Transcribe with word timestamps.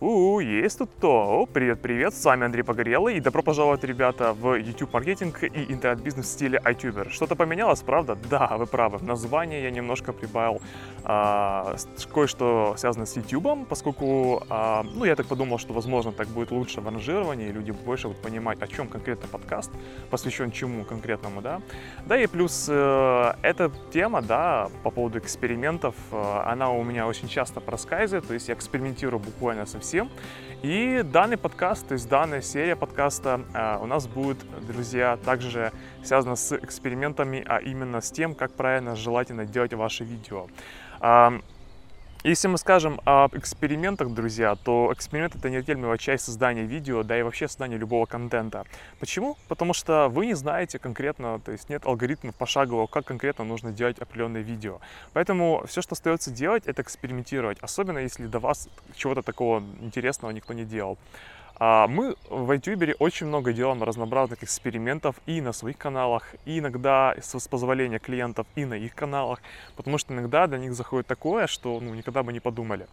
У, 0.00 0.40
есть 0.40 0.78
тут 0.78 0.90
кто? 0.96 1.42
О, 1.42 1.46
привет, 1.46 1.82
привет, 1.82 2.14
с 2.14 2.24
вами 2.24 2.46
Андрей 2.46 2.62
Погорелый 2.62 3.16
и 3.16 3.20
добро 3.20 3.42
пожаловать, 3.42 3.84
ребята, 3.84 4.32
в 4.32 4.54
YouTube 4.54 4.92
маркетинг 4.92 5.44
и 5.44 5.72
интернет-бизнес 5.72 6.26
в 6.26 6.28
стиле 6.30 6.60
iTuber. 6.64 7.10
Что-то 7.10 7.36
поменялось, 7.36 7.82
правда? 7.82 8.16
Да, 8.30 8.56
вы 8.56 8.66
правы. 8.66 8.98
Название 9.04 9.62
я 9.62 9.70
немножко 9.70 10.12
прибавил 10.12 10.62
а, 11.04 11.76
кое-что 12.12 12.74
связано 12.78 13.06
с 13.06 13.16
YouTube, 13.16 13.68
поскольку, 13.68 14.42
а, 14.48 14.82
ну, 14.82 15.04
я 15.04 15.14
так 15.14 15.26
подумал, 15.26 15.58
что, 15.58 15.74
возможно, 15.74 16.10
так 16.12 16.26
будет 16.28 16.50
лучше 16.50 16.80
в 16.80 16.86
ранжировании, 16.86 17.48
и 17.48 17.52
люди 17.52 17.70
больше 17.70 18.08
будут 18.08 18.22
понимать, 18.22 18.62
о 18.62 18.66
чем 18.66 18.88
конкретно 18.88 19.28
подкаст, 19.28 19.70
посвящен 20.10 20.52
чему 20.52 20.84
конкретному, 20.84 21.42
да. 21.42 21.60
Да, 22.06 22.18
и 22.18 22.26
плюс 22.26 22.66
э, 22.68 23.32
эта 23.42 23.70
тема, 23.92 24.22
да, 24.22 24.68
по 24.82 24.90
поводу 24.90 25.18
экспериментов, 25.18 25.94
э, 26.10 26.42
она 26.46 26.70
у 26.70 26.82
меня 26.82 27.06
очень 27.06 27.28
часто 27.28 27.60
проскальзывает, 27.60 28.26
то 28.26 28.34
есть 28.34 28.48
я 28.48 28.54
экспериментирую 28.54 29.20
буквально 29.20 29.66
со 29.66 29.81
всем. 29.82 30.10
И 30.62 31.02
данный 31.04 31.36
подкаст, 31.36 31.88
то 31.88 31.94
есть 31.94 32.08
данная 32.08 32.40
серия 32.40 32.76
подкаста 32.76 33.40
э, 33.52 33.82
у 33.82 33.86
нас 33.86 34.06
будет, 34.06 34.38
друзья, 34.64 35.18
также 35.24 35.72
связана 36.04 36.36
с 36.36 36.56
экспериментами, 36.56 37.44
а 37.46 37.58
именно 37.58 38.00
с 38.00 38.12
тем, 38.12 38.34
как 38.36 38.52
правильно 38.52 38.94
желательно 38.94 39.44
делать 39.44 39.74
ваши 39.74 40.04
видео. 40.04 40.46
Если 42.24 42.46
мы 42.46 42.56
скажем 42.56 43.00
об 43.04 43.36
экспериментах, 43.36 44.08
друзья, 44.14 44.54
то 44.54 44.92
эксперимент 44.94 45.34
это 45.34 45.50
неотъемлемая 45.50 45.98
часть 45.98 46.24
создания 46.24 46.62
видео, 46.62 47.02
да 47.02 47.18
и 47.18 47.22
вообще 47.22 47.48
создания 47.48 47.76
любого 47.76 48.06
контента. 48.06 48.64
Почему? 49.00 49.36
Потому 49.48 49.74
что 49.74 50.08
вы 50.08 50.26
не 50.26 50.34
знаете 50.34 50.78
конкретно, 50.78 51.40
то 51.40 51.50
есть 51.50 51.68
нет 51.68 51.84
алгоритмов 51.84 52.36
пошагового, 52.36 52.86
как 52.86 53.06
конкретно 53.06 53.44
нужно 53.44 53.72
делать 53.72 53.98
определенное 53.98 54.42
видео. 54.42 54.78
Поэтому 55.14 55.64
все, 55.66 55.82
что 55.82 55.94
остается 55.94 56.30
делать, 56.30 56.62
это 56.66 56.82
экспериментировать, 56.82 57.58
особенно 57.60 57.98
если 57.98 58.28
до 58.28 58.38
вас 58.38 58.68
чего-то 58.94 59.22
такого 59.22 59.60
интересного 59.80 60.30
никто 60.30 60.52
не 60.52 60.64
делал. 60.64 60.98
А, 61.58 61.86
мы 61.86 62.16
в 62.28 62.50
iTuber 62.50 62.94
очень 62.98 63.26
много 63.26 63.52
делаем 63.52 63.82
разнообразных 63.82 64.42
экспериментов 64.42 65.16
и 65.26 65.40
на 65.40 65.52
своих 65.52 65.78
каналах, 65.78 66.34
и 66.44 66.58
иногда 66.58 67.14
с 67.20 67.48
позволения 67.48 67.98
клиентов 67.98 68.46
и 68.54 68.64
на 68.64 68.74
их 68.74 68.94
каналах, 68.94 69.40
потому 69.76 69.98
что 69.98 70.12
иногда 70.14 70.46
для 70.46 70.58
них 70.58 70.74
заходит 70.74 71.06
такое, 71.06 71.46
что 71.46 71.78
ну, 71.80 71.94
никогда 71.94 72.22
бы 72.22 72.32
не 72.32 72.40
подумали. 72.40 72.86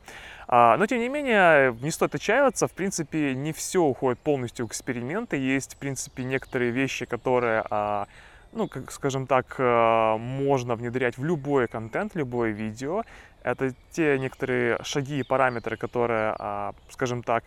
А, 0.47 0.77
но 0.77 0.85
тем 0.85 0.99
не 0.99 1.09
менее, 1.09 1.75
не 1.81 1.91
стоит 1.91 2.15
отчаиваться, 2.15 2.67
в 2.67 2.71
принципе, 2.71 3.33
не 3.33 3.53
все 3.53 3.81
уходит 3.81 4.19
полностью 4.19 4.65
в 4.65 4.69
эксперименты, 4.69 5.37
есть 5.37 5.75
в 5.75 5.77
принципе 5.77 6.23
некоторые 6.23 6.71
вещи, 6.71 7.05
которые 7.05 7.63
а, 7.69 8.07
ну, 8.51 8.67
как 8.67 8.91
скажем 8.91 9.27
так, 9.27 9.59
можно 9.59 10.75
внедрять 10.75 11.19
в 11.19 11.23
любой 11.23 11.67
контент, 11.67 12.15
любое 12.15 12.49
видео. 12.49 13.03
Это 13.43 13.75
те 13.91 14.17
некоторые 14.17 14.79
шаги 14.83 15.19
и 15.19 15.23
параметры, 15.23 15.77
которые, 15.77 16.35
скажем 16.89 17.21
так, 17.21 17.43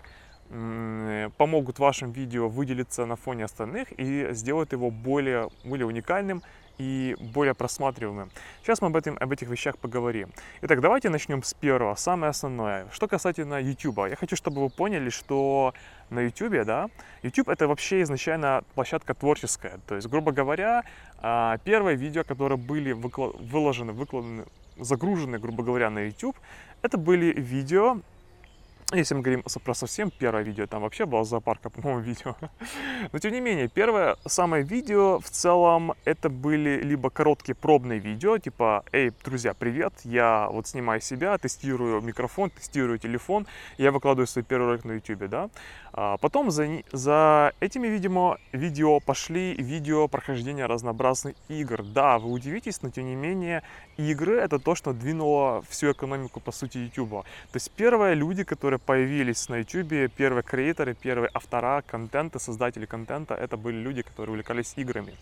помогут 1.38 1.78
вашим 1.78 2.12
видео 2.12 2.48
выделиться 2.48 3.06
на 3.06 3.16
фоне 3.16 3.44
остальных 3.44 3.88
и 3.96 4.28
сделают 4.32 4.72
его 4.72 4.90
более, 4.90 5.48
более 5.64 5.86
уникальным 5.86 6.42
и 6.78 7.16
более 7.34 7.54
просматриваемым. 7.54 8.30
Сейчас 8.62 8.80
мы 8.82 8.88
об, 8.88 8.96
этом, 8.96 9.16
об 9.20 9.32
этих 9.32 9.48
вещах 9.48 9.78
поговорим. 9.78 10.30
Итак, 10.62 10.80
давайте 10.80 11.08
начнем 11.10 11.42
с 11.42 11.54
первого, 11.54 11.94
самое 11.94 12.30
основное. 12.30 12.86
Что 12.92 13.08
касательно 13.08 13.60
YouTube, 13.60 13.98
я 14.08 14.16
хочу, 14.16 14.36
чтобы 14.36 14.62
вы 14.62 14.68
поняли, 14.68 15.10
что 15.10 15.74
на 16.10 16.20
YouTube, 16.20 16.64
да, 16.64 16.88
YouTube 17.22 17.48
это 17.48 17.68
вообще 17.68 18.02
изначально 18.02 18.62
площадка 18.74 19.14
творческая. 19.14 19.78
То 19.86 19.94
есть, 19.94 20.08
грубо 20.08 20.32
говоря, 20.32 20.82
а, 21.18 21.58
первые 21.64 21.96
видео, 21.96 22.24
которые 22.24 22.58
были 22.58 22.92
выложены, 22.92 23.92
выкладены, 23.92 24.44
загружены, 24.78 25.38
грубо 25.38 25.62
говоря, 25.62 25.90
на 25.90 26.00
YouTube, 26.00 26.36
это 26.82 26.98
были 26.98 27.32
видео 27.32 28.00
если 28.98 29.14
мы 29.14 29.22
говорим 29.22 29.42
про 29.64 29.74
совсем 29.74 30.10
первое 30.10 30.42
видео, 30.42 30.66
там 30.66 30.82
вообще 30.82 31.06
было 31.06 31.24
зоопарка, 31.24 31.70
по-моему, 31.70 32.00
видео. 32.08 32.36
Но 33.12 33.18
тем 33.18 33.32
не 33.32 33.40
менее, 33.40 33.68
первое 33.68 34.16
самое 34.26 34.62
видео 34.62 35.18
в 35.18 35.30
целом 35.30 35.92
это 36.04 36.28
были 36.28 36.82
либо 36.82 37.10
короткие 37.10 37.54
пробные 37.54 37.98
видео, 37.98 38.38
типа, 38.38 38.84
эй, 38.92 39.12
друзья, 39.24 39.54
привет, 39.54 39.92
я 40.04 40.48
вот 40.50 40.66
снимаю 40.66 41.00
себя, 41.00 41.38
тестирую 41.38 42.00
микрофон, 42.00 42.50
тестирую 42.50 42.98
телефон, 42.98 43.46
я 43.78 43.92
выкладываю 43.92 44.26
свой 44.26 44.44
первый 44.44 44.66
ролик 44.66 44.84
на 44.84 44.92
YouTube, 44.92 45.28
да. 45.28 45.48
А 45.94 46.16
потом 46.16 46.50
за, 46.50 46.82
за 46.92 47.52
этими, 47.60 47.86
видимо, 47.86 48.38
видео 48.52 48.98
пошли 49.00 49.54
видео 49.54 50.08
прохождения 50.08 50.66
разнообразных 50.66 51.34
игр. 51.48 51.82
Да, 51.82 52.18
вы 52.18 52.30
удивитесь, 52.30 52.80
но 52.82 52.90
тем 52.90 53.06
не 53.06 53.14
менее, 53.14 53.62
игры 53.98 54.38
это 54.38 54.58
то, 54.58 54.74
что 54.74 54.94
двинуло 54.94 55.62
всю 55.68 55.92
экономику, 55.92 56.40
по 56.40 56.50
сути, 56.50 56.78
YouTube. 56.78 57.24
То 57.24 57.56
есть 57.56 57.70
первые 57.72 58.14
люди, 58.14 58.42
которые 58.42 58.78
появились 58.78 59.48
на 59.50 59.58
YouTube, 59.58 60.10
первые 60.16 60.42
креаторы, 60.42 60.94
первые 60.94 61.30
автора 61.34 61.82
контента, 61.86 62.38
создатели 62.38 62.86
контента, 62.86 63.34
это 63.34 63.58
были 63.58 63.76
люди, 63.76 64.00
которые 64.02 64.32
увлекались 64.32 64.72
играми. 64.76 65.14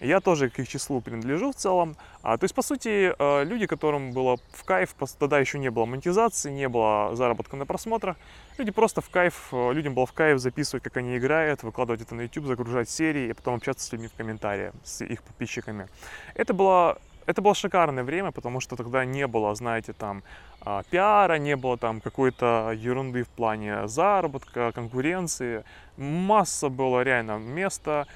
Я 0.00 0.20
тоже 0.20 0.50
к 0.50 0.58
их 0.58 0.68
числу 0.68 1.00
принадлежу 1.00 1.52
в 1.52 1.56
целом. 1.56 1.96
А, 2.22 2.36
то 2.36 2.44
есть, 2.44 2.54
по 2.54 2.62
сути, 2.62 3.14
э, 3.18 3.44
люди, 3.44 3.66
которым 3.66 4.12
было 4.12 4.36
в 4.52 4.64
кайф, 4.64 4.94
тогда 5.18 5.38
еще 5.38 5.58
не 5.58 5.70
было 5.70 5.86
монетизации, 5.86 6.50
не 6.50 6.68
было 6.68 7.16
заработка 7.16 7.56
на 7.56 7.64
просмотрах, 7.64 8.16
люди 8.58 8.70
просто 8.70 9.00
в 9.00 9.10
кайф, 9.10 9.48
э, 9.52 9.72
людям 9.72 9.94
было 9.94 10.06
в 10.06 10.12
кайф 10.12 10.38
записывать, 10.38 10.82
как 10.82 10.96
они 10.96 11.16
играют, 11.16 11.62
выкладывать 11.62 12.02
это 12.02 12.14
на 12.14 12.22
YouTube, 12.22 12.46
загружать 12.46 12.88
серии, 12.88 13.28
и 13.28 13.32
потом 13.32 13.54
общаться 13.54 13.86
с 13.86 13.92
людьми 13.92 14.08
в 14.08 14.14
комментариях, 14.14 14.74
с 14.84 15.04
их 15.04 15.22
подписчиками. 15.22 15.88
Это 16.34 16.54
было 16.54 16.98
это 17.28 17.42
было 17.42 17.54
шикарное 17.54 18.04
время, 18.04 18.32
потому 18.32 18.58
что 18.58 18.74
тогда 18.74 19.04
не 19.04 19.26
было, 19.26 19.54
знаете, 19.54 19.92
там 19.92 20.22
а, 20.62 20.82
пиара, 20.90 21.34
не 21.34 21.56
было 21.56 21.76
там 21.76 22.00
какой-то 22.00 22.72
ерунды 22.74 23.22
в 23.22 23.28
плане 23.28 23.86
заработка, 23.86 24.72
конкуренции. 24.72 25.62
Масса 25.98 26.70
было 26.70 27.02
реально 27.02 27.36
места, 27.38 28.06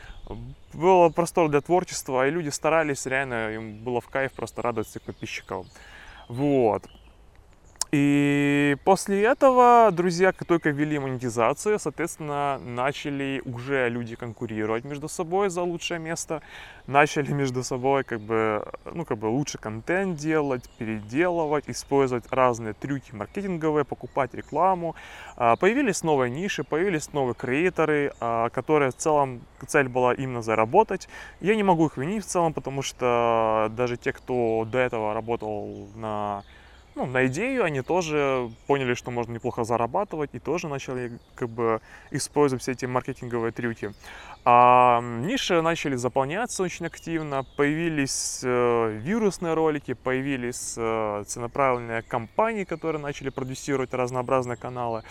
было 0.72 1.10
простор 1.10 1.50
для 1.50 1.60
творчества, 1.60 2.26
и 2.26 2.30
люди 2.30 2.48
старались, 2.48 3.04
реально 3.04 3.54
им 3.54 3.84
было 3.84 4.00
в 4.00 4.08
кайф 4.08 4.32
просто 4.32 4.62
радовать 4.62 4.88
всех 4.88 5.02
подписчиков. 5.02 5.66
Вот. 6.28 6.88
И 7.94 8.78
после 8.84 9.22
этого 9.22 9.90
друзья 9.92 10.32
только 10.32 10.70
ввели 10.70 10.98
монетизацию, 10.98 11.78
соответственно, 11.78 12.58
начали 12.64 13.42
уже 13.44 13.90
люди 13.90 14.16
конкурировать 14.16 14.84
между 14.84 15.08
собой 15.08 15.50
за 15.50 15.60
лучшее 15.60 16.00
место, 16.00 16.40
начали 16.86 17.32
между 17.34 17.62
собой 17.62 18.02
как 18.04 18.22
бы, 18.22 18.66
ну, 18.86 19.04
как 19.04 19.18
бы 19.18 19.26
лучше 19.26 19.58
контент 19.58 20.16
делать, 20.16 20.70
переделывать, 20.78 21.64
использовать 21.68 22.24
разные 22.32 22.72
трюки 22.72 23.12
маркетинговые, 23.12 23.84
покупать 23.84 24.32
рекламу. 24.32 24.96
А, 25.36 25.56
появились 25.56 26.02
новые 26.02 26.30
ниши, 26.30 26.64
появились 26.64 27.12
новые 27.12 27.34
креаторы, 27.34 28.14
а, 28.20 28.48
которые 28.48 28.92
в 28.92 28.96
целом 28.96 29.42
цель 29.66 29.88
была 29.88 30.14
именно 30.14 30.40
заработать. 30.40 31.10
Я 31.42 31.54
не 31.56 31.62
могу 31.62 31.88
их 31.88 31.98
винить 31.98 32.24
в 32.24 32.26
целом, 32.26 32.54
потому 32.54 32.80
что 32.80 33.70
даже 33.76 33.98
те, 33.98 34.14
кто 34.14 34.66
до 34.66 34.78
этого 34.78 35.12
работал 35.12 35.88
на 35.94 36.42
ну, 36.94 37.06
на 37.06 37.26
идею 37.26 37.64
они 37.64 37.82
тоже 37.82 38.50
поняли, 38.66 38.94
что 38.94 39.10
можно 39.10 39.32
неплохо 39.32 39.64
зарабатывать 39.64 40.30
и 40.34 40.38
тоже 40.38 40.68
начали 40.68 41.18
как 41.34 41.48
бы 41.48 41.80
использовать 42.10 42.62
все 42.62 42.72
эти 42.72 42.84
маркетинговые 42.84 43.52
трюки. 43.52 43.92
А 44.44 45.00
ниши 45.00 45.62
начали 45.62 45.94
заполняться 45.94 46.64
очень 46.64 46.86
активно, 46.86 47.44
появились 47.56 48.40
э, 48.42 48.98
вирусные 49.00 49.54
ролики, 49.54 49.94
появились 49.94 50.74
э, 50.76 51.24
целенаправленные 51.26 52.02
компании, 52.02 52.64
которые 52.64 53.00
начали 53.00 53.28
продюсировать 53.30 53.94
разнообразные 53.94 54.56
каналы. 54.56 55.04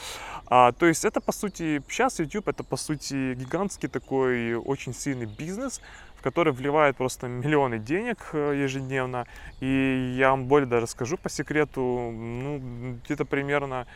А, 0.48 0.74
то 0.74 0.86
есть 0.86 1.06
это 1.06 1.22
по 1.22 1.32
сути, 1.32 1.82
сейчас 1.88 2.20
YouTube 2.20 2.50
это 2.50 2.66
по 2.66 2.76
сути 2.76 3.34
гигантский 3.36 3.88
такой 3.88 4.54
очень 4.56 4.94
сильный 4.94 5.28
бизнес, 5.28 5.80
который 6.22 6.54
вливает 6.54 6.98
просто 6.98 7.28
миллионы 7.28 7.80
денег 7.80 8.30
э, 8.34 8.54
ежедневно. 8.64 9.28
И 9.60 10.14
я 10.18 10.32
вам 10.32 10.46
более 10.46 10.68
даже 10.68 10.88
скажу 10.88 11.18
по 11.18 11.30
секрету, 11.30 11.82
ну, 11.82 12.62
где-то 13.04 13.26
примерно 13.26 13.88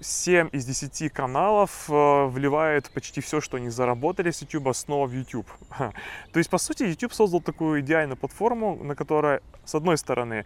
7 0.00 0.48
из 0.52 0.64
10 0.64 1.12
каналов 1.12 1.88
э, 1.88 2.26
вливает 2.26 2.90
почти 2.90 3.20
все, 3.20 3.40
что 3.40 3.58
они 3.58 3.68
заработали 3.68 4.30
с 4.30 4.40
YouTube, 4.40 4.74
снова 4.74 5.06
в 5.06 5.12
YouTube. 5.12 5.46
То 5.78 6.38
есть, 6.38 6.50
по 6.50 6.58
сути, 6.58 6.84
YouTube 6.84 7.12
создал 7.12 7.40
такую 7.40 7.80
идеальную 7.80 8.16
платформу, 8.16 8.82
на 8.82 8.94
которой, 8.94 9.40
с 9.64 9.74
одной 9.74 9.98
стороны, 9.98 10.44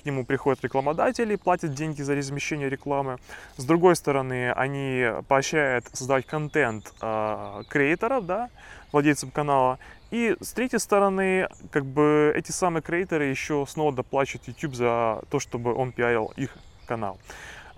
к 0.00 0.04
нему 0.04 0.24
приходят 0.24 0.62
рекламодатели, 0.62 1.36
платят 1.36 1.74
деньги 1.74 2.02
за 2.02 2.14
размещение 2.14 2.68
рекламы. 2.68 3.18
С 3.56 3.64
другой 3.64 3.96
стороны, 3.96 4.52
они 4.52 5.06
поощряют 5.28 5.86
создавать 5.92 6.26
контент 6.26 6.92
э, 7.00 7.62
креаторов, 7.68 8.26
да, 8.26 8.50
владельцам 8.92 9.30
канала. 9.30 9.78
И 10.10 10.36
с 10.40 10.52
третьей 10.52 10.78
стороны, 10.78 11.48
как 11.70 11.84
бы 11.84 12.32
эти 12.34 12.52
самые 12.52 12.82
креаторы 12.82 13.24
еще 13.24 13.66
снова 13.68 13.92
доплачивают 13.92 14.46
YouTube 14.48 14.74
за 14.74 15.22
то, 15.30 15.40
чтобы 15.40 15.74
он 15.74 15.92
пиарил 15.92 16.32
их 16.36 16.56
канал. 16.86 17.18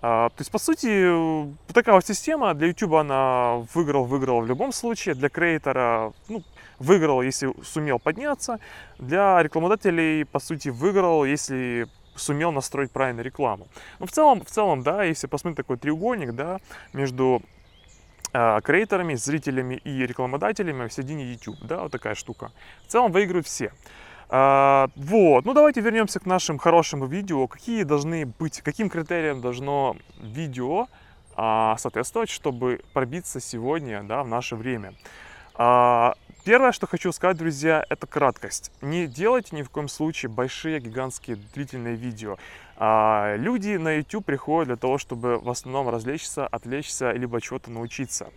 А, 0.01 0.29
то 0.29 0.41
есть, 0.41 0.51
по 0.51 0.59
сути, 0.59 1.11
такая 1.73 1.95
вот 1.95 2.07
система 2.07 2.55
для 2.55 2.69
YouTube 2.69 2.95
она 2.95 3.67
выиграл, 3.75 4.05
выиграл 4.05 4.41
в 4.43 4.47
любом 4.47 4.73
случае. 4.73 5.15
Для 5.15 5.29
креатора, 5.29 6.13
ну, 6.29 6.43
выиграл, 6.79 7.23
если 7.23 7.53
сумел 7.65 7.99
подняться. 7.99 8.61
Для 8.99 9.43
рекламодателей, 9.43 10.25
по 10.25 10.39
сути, 10.39 10.69
выиграл, 10.69 11.25
если 11.25 11.89
сумел 12.15 12.53
настроить 12.53 12.91
правильно 12.91 13.23
рекламу. 13.23 13.69
Но 13.99 14.07
в 14.07 14.13
целом, 14.13 14.45
в 14.45 14.51
целом, 14.51 14.83
да, 14.83 15.03
если 15.05 15.27
посмотреть 15.27 15.57
такой 15.57 15.79
треугольник, 15.79 16.33
да, 16.33 16.59
между 16.93 17.43
креаторами, 18.33 19.15
зрителями 19.15 19.77
и 19.85 20.07
рекламодателями 20.07 20.87
в 20.87 20.93
середине 20.93 21.25
YouTube, 21.33 21.59
да, 21.63 21.83
вот 21.83 21.93
такая 21.93 22.15
штука. 22.15 22.53
В 22.87 22.93
целом 22.93 23.13
выигрывают 23.13 23.47
все. 23.47 23.73
А, 24.31 24.89
вот, 24.95 25.47
ну 25.47 25.55
давайте 25.55 25.81
вернемся 25.81 26.21
к 26.21 26.27
нашим 26.27 26.59
хорошим 26.59 27.07
видео. 27.07 27.47
Какие 27.47 27.83
должны 27.85 28.27
быть, 28.27 28.61
каким 28.61 28.91
критериям 28.91 29.41
должно 29.41 29.97
видео 30.21 30.87
а, 31.35 31.77
соответствовать, 31.79 32.29
чтобы 32.29 32.81
пробиться 32.93 33.41
сегодня, 33.41 34.03
да, 34.03 34.23
в 34.23 34.29
наше 34.29 34.55
время. 34.55 34.95
А, 35.55 36.15
первое, 36.45 36.73
что 36.73 36.87
хочу 36.87 37.11
сказать, 37.13 37.39
друзья, 37.39 37.83
это 37.89 38.07
краткость. 38.07 38.71
Не 38.83 39.07
делайте 39.07 39.57
ни 39.57 39.63
в 39.63 39.71
коем 39.71 39.89
случае 39.89 40.31
большие, 40.31 40.79
гигантские, 40.79 41.39
длительные 41.55 41.97
видео. 41.97 42.37
А, 42.81 43.35
люди 43.37 43.77
на 43.77 43.97
YouTube 43.97 44.25
приходят 44.25 44.69
для 44.69 44.77
того, 44.77 44.99
чтобы 44.99 45.39
в 45.39 45.51
основном 45.51 45.89
развлечься, 45.89 46.47
отвлечься, 46.47 47.11
либо 47.11 47.41
чего-то 47.41 47.73
научиться. 47.73 48.29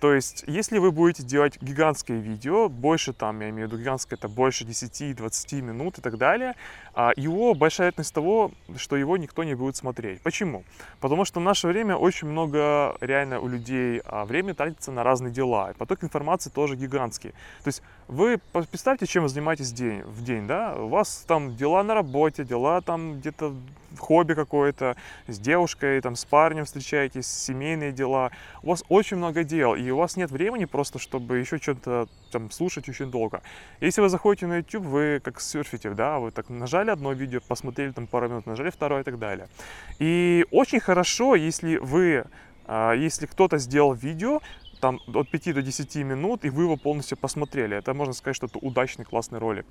То 0.00 0.12
есть, 0.12 0.44
если 0.46 0.78
вы 0.78 0.90
будете 0.90 1.22
делать 1.22 1.56
гигантское 1.62 2.18
видео, 2.18 2.68
больше 2.68 3.12
там, 3.12 3.40
я 3.40 3.48
имею 3.48 3.68
в 3.68 3.72
виду 3.72 3.80
гигантское, 3.80 4.18
это 4.18 4.28
больше 4.28 4.64
10-20 4.64 5.62
минут 5.62 5.98
и 5.98 6.02
так 6.02 6.18
далее, 6.18 6.54
его 7.16 7.54
большая 7.54 7.86
вероятность 7.86 8.14
того, 8.14 8.50
что 8.76 8.96
его 8.96 9.16
никто 9.16 9.44
не 9.44 9.54
будет 9.54 9.76
смотреть. 9.76 10.22
Почему? 10.22 10.64
Потому 11.00 11.24
что 11.26 11.40
в 11.40 11.42
наше 11.42 11.66
время 11.68 11.96
очень 11.96 12.28
много 12.28 12.96
реально 13.00 13.38
у 13.40 13.48
людей 13.48 14.00
а, 14.06 14.24
времени 14.24 14.52
тратится 14.52 14.90
на 14.92 15.02
разные 15.02 15.32
дела. 15.32 15.74
Поток 15.78 16.02
информации 16.04 16.48
тоже 16.50 16.74
гигантский. 16.74 17.30
То 17.64 17.68
есть 17.68 17.82
вы 18.08 18.38
представьте, 18.52 19.06
чем 19.06 19.24
вы 19.24 19.28
занимаетесь 19.28 19.72
день, 19.72 20.02
в 20.02 20.24
день, 20.24 20.46
да? 20.46 20.74
У 20.74 20.88
вас 20.88 21.24
там 21.26 21.54
дела 21.56 21.82
на 21.82 21.94
работе, 21.94 22.44
дела 22.44 22.80
там 22.80 23.18
где-то 23.18 23.54
хобби 23.98 24.34
какое-то, 24.34 24.96
с 25.26 25.38
девушкой, 25.38 26.00
там, 26.00 26.16
с 26.16 26.24
парнем 26.24 26.64
встречаетесь, 26.64 27.26
семейные 27.26 27.92
дела. 27.92 28.30
У 28.62 28.68
вас 28.68 28.84
очень 28.88 29.16
много 29.16 29.44
дел, 29.44 29.74
и 29.74 29.90
у 29.90 29.96
вас 29.96 30.16
нет 30.16 30.30
времени 30.30 30.64
просто, 30.64 30.98
чтобы 30.98 31.38
еще 31.38 31.58
что-то 31.58 32.08
там 32.38 32.50
слушать 32.50 32.88
очень 32.88 33.10
долго. 33.10 33.42
Если 33.80 34.02
вы 34.02 34.08
заходите 34.08 34.46
на 34.46 34.58
YouTube, 34.58 34.84
вы 34.84 35.20
как 35.24 35.40
серфите, 35.40 35.90
да, 35.90 36.18
вы 36.18 36.30
так 36.30 36.50
нажали 36.50 36.90
одно 36.90 37.12
видео, 37.12 37.40
посмотрели 37.48 37.92
там 37.92 38.06
пару 38.06 38.28
минут, 38.28 38.46
нажали 38.46 38.70
второе 38.70 39.00
и 39.00 39.04
так 39.04 39.18
далее. 39.18 39.48
И 39.98 40.44
очень 40.50 40.80
хорошо, 40.80 41.34
если 41.34 41.78
вы 41.78 42.24
а, 42.66 42.92
если 42.92 43.26
кто-то 43.26 43.58
сделал 43.58 43.94
видео, 43.94 44.40
там 44.80 45.00
от 45.14 45.30
5 45.30 45.54
до 45.54 45.62
10 45.62 45.96
минут, 46.04 46.44
и 46.44 46.50
вы 46.50 46.64
его 46.64 46.76
полностью 46.76 47.16
посмотрели. 47.16 47.76
Это 47.76 47.94
можно 47.94 48.12
сказать, 48.12 48.36
что 48.36 48.46
это 48.46 48.58
удачный, 48.58 49.04
классный 49.04 49.38
ролик 49.38 49.66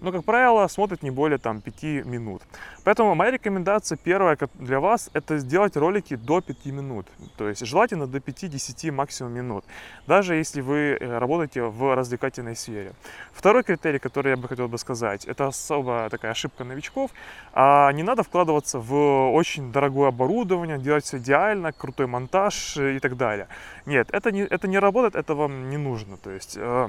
но, 0.00 0.12
как 0.12 0.24
правило, 0.24 0.66
смотрит 0.68 1.02
не 1.02 1.10
более 1.10 1.38
там 1.38 1.60
5 1.60 2.06
минут. 2.06 2.42
Поэтому 2.84 3.14
моя 3.14 3.30
рекомендация 3.32 3.96
первая 3.96 4.38
для 4.54 4.80
вас, 4.80 5.10
это 5.12 5.38
сделать 5.38 5.76
ролики 5.76 6.16
до 6.16 6.40
5 6.40 6.66
минут. 6.66 7.06
То 7.36 7.48
есть 7.48 7.66
желательно 7.66 8.06
до 8.06 8.18
5-10 8.18 8.90
максимум 8.92 9.32
минут, 9.32 9.64
даже 10.06 10.34
если 10.34 10.60
вы 10.60 10.96
э, 10.98 11.18
работаете 11.18 11.62
в 11.62 11.94
развлекательной 11.94 12.56
сфере. 12.56 12.92
Второй 13.32 13.62
критерий, 13.62 13.98
который 13.98 14.30
я 14.30 14.36
бы 14.36 14.48
хотел 14.48 14.68
бы 14.68 14.78
сказать, 14.78 15.24
это 15.24 15.46
особая 15.46 16.08
такая 16.10 16.32
ошибка 16.32 16.64
новичков. 16.64 17.10
А 17.52 17.92
не 17.92 18.02
надо 18.02 18.22
вкладываться 18.22 18.78
в 18.78 19.32
очень 19.32 19.72
дорогое 19.72 20.08
оборудование, 20.08 20.78
делать 20.78 21.04
все 21.04 21.18
идеально, 21.18 21.72
крутой 21.72 22.06
монтаж 22.06 22.76
и 22.76 22.98
так 22.98 23.16
далее. 23.16 23.48
Нет, 23.86 24.08
это 24.12 24.32
не, 24.32 24.42
это 24.42 24.68
не 24.68 24.78
работает, 24.78 25.16
это 25.16 25.34
вам 25.34 25.70
не 25.70 25.76
нужно. 25.76 26.16
То 26.16 26.30
есть 26.30 26.56
э, 26.56 26.88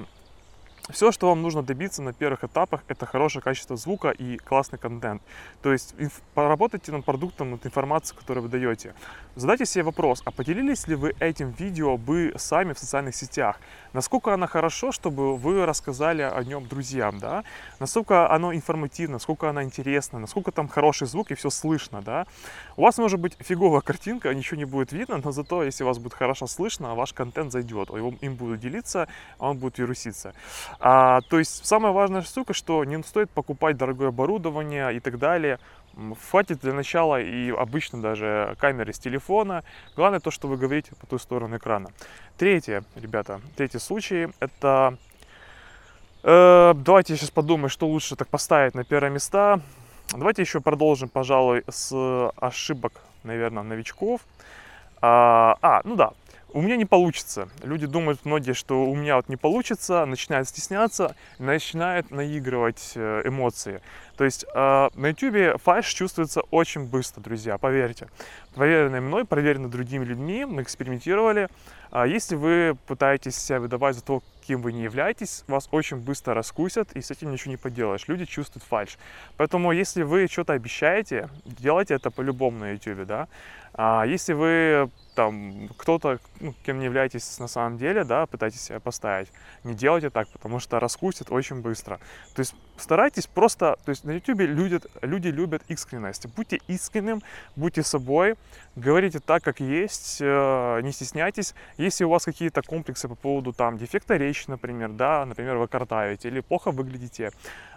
все, 0.90 1.12
что 1.12 1.28
вам 1.28 1.42
нужно 1.42 1.64
добиться 1.64 2.02
на 2.02 2.14
первых 2.14 2.44
этапах, 2.44 2.82
это 2.88 3.06
хорошее 3.06 3.42
качество 3.42 3.76
звука 3.76 4.10
и 4.10 4.38
классный 4.38 4.80
контент. 4.80 5.22
То 5.62 5.72
есть 5.74 5.94
поработайте 6.34 6.92
над 6.92 7.04
продуктом, 7.04 7.52
над 7.52 7.66
информацией, 7.66 8.18
которую 8.18 8.44
вы 8.44 8.50
даете. 8.50 8.94
Задайте 9.36 9.66
себе 9.66 9.84
вопрос, 9.84 10.22
а 10.26 10.32
поделились 10.32 10.88
ли 10.88 10.96
вы 10.96 11.14
этим 11.20 11.52
видео 11.52 11.98
бы 11.98 12.34
сами 12.38 12.74
в 12.74 12.80
социальных 12.80 13.16
сетях? 13.16 13.60
Насколько 13.94 14.34
оно 14.34 14.48
хорошо, 14.48 14.92
чтобы 14.92 15.36
вы 15.36 15.66
рассказали 15.66 16.22
о 16.22 16.44
нем 16.44 16.68
друзьям, 16.68 17.20
да? 17.20 17.44
Насколько 17.80 18.32
оно 18.32 18.54
информативно, 18.54 19.14
насколько 19.14 19.50
оно 19.50 19.64
интересно, 19.64 20.20
насколько 20.20 20.52
там 20.52 20.68
хороший 20.68 21.08
звук 21.08 21.32
и 21.32 21.36
все 21.36 21.50
слышно, 21.50 22.02
да? 22.02 22.26
У 22.78 22.82
вас 22.84 22.98
может 22.98 23.20
быть 23.20 23.36
фиговая 23.40 23.82
картинка, 23.82 24.34
ничего 24.34 24.58
не 24.58 24.66
будет 24.66 24.92
видно, 24.92 25.20
но 25.24 25.32
зато, 25.32 25.64
если 25.64 25.84
вас 25.84 25.98
будет 25.98 26.14
хорошо 26.14 26.48
слышно, 26.48 26.96
ваш 26.96 27.14
контент 27.14 27.52
зайдет, 27.52 27.90
им 27.90 28.36
будут 28.36 28.60
делиться, 28.60 29.08
а 29.38 29.50
он 29.50 29.58
будет 29.58 29.78
вируситься. 29.78 30.34
А, 30.80 31.22
то 31.22 31.40
есть 31.40 31.66
самая 31.66 31.92
важная 31.92 32.22
штука, 32.22 32.54
что 32.54 32.84
не 32.84 33.02
стоит 33.04 33.30
покупать 33.32 33.78
дорогое 33.78 34.10
оборудование 34.10 34.96
и 34.96 35.00
так 35.00 35.18
далее. 35.18 35.60
Хватит 36.30 36.60
для 36.60 36.74
начала 36.74 37.20
и 37.20 37.50
обычно 37.50 38.02
даже 38.02 38.56
камеры 38.60 38.94
с 38.94 39.00
телефона. 39.00 39.64
Главное 39.96 40.20
то, 40.20 40.30
что 40.30 40.48
вы 40.48 40.58
говорите 40.58 40.92
по 40.96 41.08
ту 41.08 41.18
сторону 41.18 41.58
экрана. 41.58 41.90
Третье, 42.38 42.84
ребята, 42.96 43.42
третий 43.56 43.80
случай, 43.80 44.28
это... 44.40 44.98
Э, 46.24 46.74
давайте 46.76 47.14
я 47.14 47.18
сейчас 47.18 47.32
подумаю, 47.32 47.70
что 47.70 47.88
лучше 47.88 48.16
так 48.16 48.28
поставить 48.28 48.76
на 48.76 48.84
первое 48.84 49.10
место. 49.10 49.62
Давайте 50.12 50.44
еще 50.44 50.62
продолжим, 50.62 51.10
пожалуй, 51.10 51.64
с 51.68 52.32
ошибок, 52.38 52.94
наверное, 53.24 53.64
новичков. 53.64 54.22
А, 55.02 55.58
а 55.62 55.82
ну 55.84 55.96
да, 55.96 56.14
у 56.54 56.62
меня 56.62 56.78
не 56.78 56.86
получится. 56.86 57.50
Люди 57.64 57.86
думают 57.86 58.26
многие, 58.26 58.54
что 58.54 58.86
у 58.86 58.96
меня 58.96 59.18
вот 59.18 59.30
не 59.30 59.38
получится, 59.38 60.06
начинают 60.06 60.48
стесняться, 60.48 61.16
начинают 61.40 62.12
наигрывать 62.12 62.94
э, 62.96 63.22
эмоции. 63.26 63.82
То 64.18 64.24
есть 64.24 64.46
э, 64.54 64.90
на 64.94 65.08
YouTube 65.08 65.62
фальш 65.62 65.88
чувствуется 65.94 66.42
очень 66.52 66.86
быстро, 66.86 67.22
друзья, 67.22 67.58
поверьте. 67.58 68.08
Проверенный 68.56 69.02
мной, 69.02 69.26
проверенный 69.26 69.70
другими 69.70 70.04
людьми, 70.04 70.46
мы 70.46 70.64
экспериментировали. 70.64 71.50
А 71.92 72.06
если 72.06 72.36
вы 72.36 72.78
пытаетесь 72.88 73.38
себя 73.38 73.60
выдавать 73.60 73.96
за 73.96 74.04
то, 74.04 74.22
кем 74.46 74.62
вы 74.62 74.74
не 74.74 74.84
являетесь, 74.84 75.44
вас 75.48 75.68
очень 75.72 75.98
быстро 75.98 76.34
раскусят, 76.34 76.92
и 76.94 77.02
с 77.02 77.12
этим 77.12 77.32
ничего 77.32 77.52
не 77.52 77.58
поделаешь. 77.58 78.08
Люди 78.08 78.26
чувствуют 78.26 78.64
фальш. 78.64 78.98
Поэтому, 79.38 79.72
если 79.72 80.04
вы 80.04 80.28
что-то 80.28 80.54
обещаете, 80.54 81.30
делайте 81.46 81.94
это 81.94 82.12
по-любому 82.12 82.60
на 82.60 82.72
YouTube, 82.72 83.06
да. 83.06 83.28
А 83.78 84.06
если 84.06 84.34
вы 84.34 84.90
там 85.14 85.70
кто-то, 85.78 86.20
ну, 86.40 86.54
кем 86.64 86.80
не 86.80 86.86
являетесь 86.86 87.40
на 87.40 87.48
самом 87.48 87.78
деле, 87.78 88.04
да, 88.04 88.26
пытаетесь 88.26 88.62
себя 88.62 88.80
поставить, 88.80 89.32
не 89.64 89.74
делайте 89.74 90.10
так, 90.10 90.28
потому 90.30 90.60
что 90.60 90.80
раскусят 90.80 91.32
очень 91.32 91.62
быстро. 91.62 92.00
То 92.36 92.40
есть 92.40 92.56
старайтесь 92.78 93.28
просто, 93.28 93.78
то 93.86 93.90
есть 93.90 94.04
на 94.04 94.12
YouTube 94.12 94.40
люди, 94.42 94.80
люди 95.02 95.28
любят 95.30 95.64
искренность. 95.68 96.28
Будьте 96.36 96.60
искренним, 96.68 97.22
будьте 97.56 97.84
собой, 97.84 98.36
говорите 98.76 99.20
так, 99.20 99.44
как 99.44 99.60
есть, 99.60 100.18
э, 100.22 100.82
не 100.84 100.92
стесняйтесь. 100.92 101.54
Если 101.78 102.04
у 102.04 102.10
вас 102.10 102.26
какие-то 102.26 102.62
комплексы 102.62 103.08
по 103.08 103.16
поводу 103.16 103.54
там 103.54 103.78
дефекта 103.78 104.18
речи, 104.18 104.46
например, 104.48 104.90
да, 104.90 105.26
например, 105.26 105.58
вы 105.58 105.68
картавите 105.68 106.30
или 106.30 106.42
плохо 106.42 106.72
выглядите, 106.72 107.32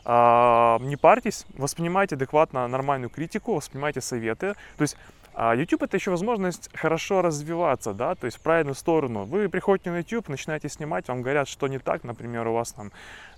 а, 0.04 0.78
не 0.80 0.96
парьтесь, 0.96 1.46
воспринимайте 1.54 2.16
адекватно 2.16 2.66
нормальную 2.68 3.10
критику, 3.10 3.54
воспринимайте 3.54 4.00
советы. 4.00 4.54
То 4.76 4.82
есть 4.82 4.96
а 5.34 5.54
YouTube 5.54 5.82
это 5.82 5.96
еще 5.96 6.10
возможность 6.10 6.70
хорошо 6.74 7.22
развиваться, 7.22 7.92
да, 7.92 8.14
то 8.14 8.26
есть 8.26 8.38
в 8.38 8.40
правильную 8.40 8.74
сторону. 8.74 9.24
Вы 9.24 9.48
приходите 9.48 9.90
на 9.90 9.98
YouTube, 9.98 10.28
начинаете 10.28 10.68
снимать, 10.68 11.08
вам 11.08 11.22
говорят, 11.22 11.48
что 11.48 11.68
не 11.68 11.78
так, 11.78 12.04
например, 12.04 12.46
у 12.48 12.54
вас 12.54 12.72
там, 12.72 12.92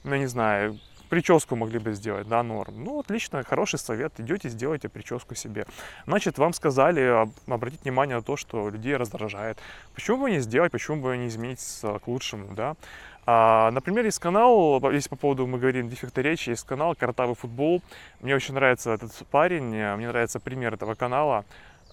ну, 0.04 0.12
я 0.14 0.18
не 0.18 0.26
знаю, 0.26 0.78
прическу 1.08 1.56
могли 1.56 1.78
бы 1.78 1.92
сделать, 1.92 2.26
да, 2.26 2.42
норм. 2.42 2.84
Ну, 2.84 3.00
отлично, 3.00 3.42
хороший 3.44 3.78
совет, 3.78 4.18
идете, 4.18 4.48
сделайте 4.48 4.88
прическу 4.88 5.34
себе. 5.34 5.66
Значит, 6.06 6.38
вам 6.38 6.54
сказали 6.54 7.28
обратить 7.46 7.82
внимание 7.82 8.16
на 8.16 8.22
то, 8.22 8.36
что 8.36 8.70
людей 8.70 8.96
раздражает. 8.96 9.58
Почему 9.94 10.22
бы 10.22 10.30
не 10.30 10.40
сделать, 10.40 10.72
почему 10.72 11.02
бы 11.02 11.16
не 11.18 11.28
изменить 11.28 11.60
к 11.82 12.08
лучшему, 12.08 12.54
да? 12.54 12.76
А, 13.26 13.70
например, 13.70 14.06
есть 14.06 14.18
канал, 14.18 14.80
если 14.90 15.10
по 15.10 15.16
поводу 15.16 15.46
мы 15.46 15.58
говорим 15.58 15.88
дефекта 15.88 16.22
речи, 16.22 16.48
есть 16.48 16.64
канал 16.64 16.96
«Картавый 16.96 17.36
футбол». 17.36 17.82
Мне 18.20 18.34
очень 18.34 18.54
нравится 18.54 18.92
этот 18.92 19.12
парень, 19.30 19.64
мне 19.64 20.08
нравится 20.08 20.40
пример 20.40 20.74
этого 20.74 20.94
канала. 20.94 21.44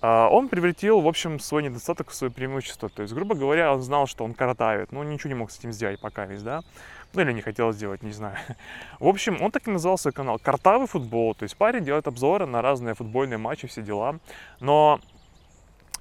А, 0.02 0.30
он 0.30 0.48
превратил, 0.48 1.02
в 1.02 1.08
общем, 1.08 1.40
свой 1.40 1.64
недостаток 1.64 2.10
в 2.10 2.16
свое 2.16 2.32
преимущество. 2.32 2.90
То 2.90 3.02
есть, 3.02 3.14
грубо 3.14 3.36
говоря, 3.36 3.74
он 3.74 3.82
знал, 3.82 4.08
что 4.08 4.24
он 4.24 4.34
картавит, 4.34 4.92
но 4.92 5.04
ничего 5.04 5.30
не 5.30 5.36
мог 5.36 5.52
с 5.52 5.60
этим 5.60 5.72
сделать 5.72 6.00
пока 6.00 6.26
весь, 6.26 6.44
да. 6.44 6.62
Ну 7.14 7.22
или 7.22 7.34
не 7.34 7.42
хотел 7.42 7.72
сделать, 7.74 8.04
не 8.04 8.12
знаю. 8.12 8.38
В 9.00 9.08
общем, 9.08 9.42
он 9.42 9.52
так 9.52 9.68
и 9.68 9.72
назвал 9.72 9.98
свой 9.98 10.14
канал 10.14 10.40
«Картавый 10.40 10.88
футбол». 10.88 11.34
То 11.36 11.44
есть 11.44 11.58
парень 11.58 11.84
делает 11.84 12.08
обзоры 12.08 12.46
на 12.46 12.62
разные 12.62 12.94
футбольные 12.94 13.38
матчи, 13.38 13.68
все 13.68 13.82
дела. 13.82 14.20
Но 14.60 15.00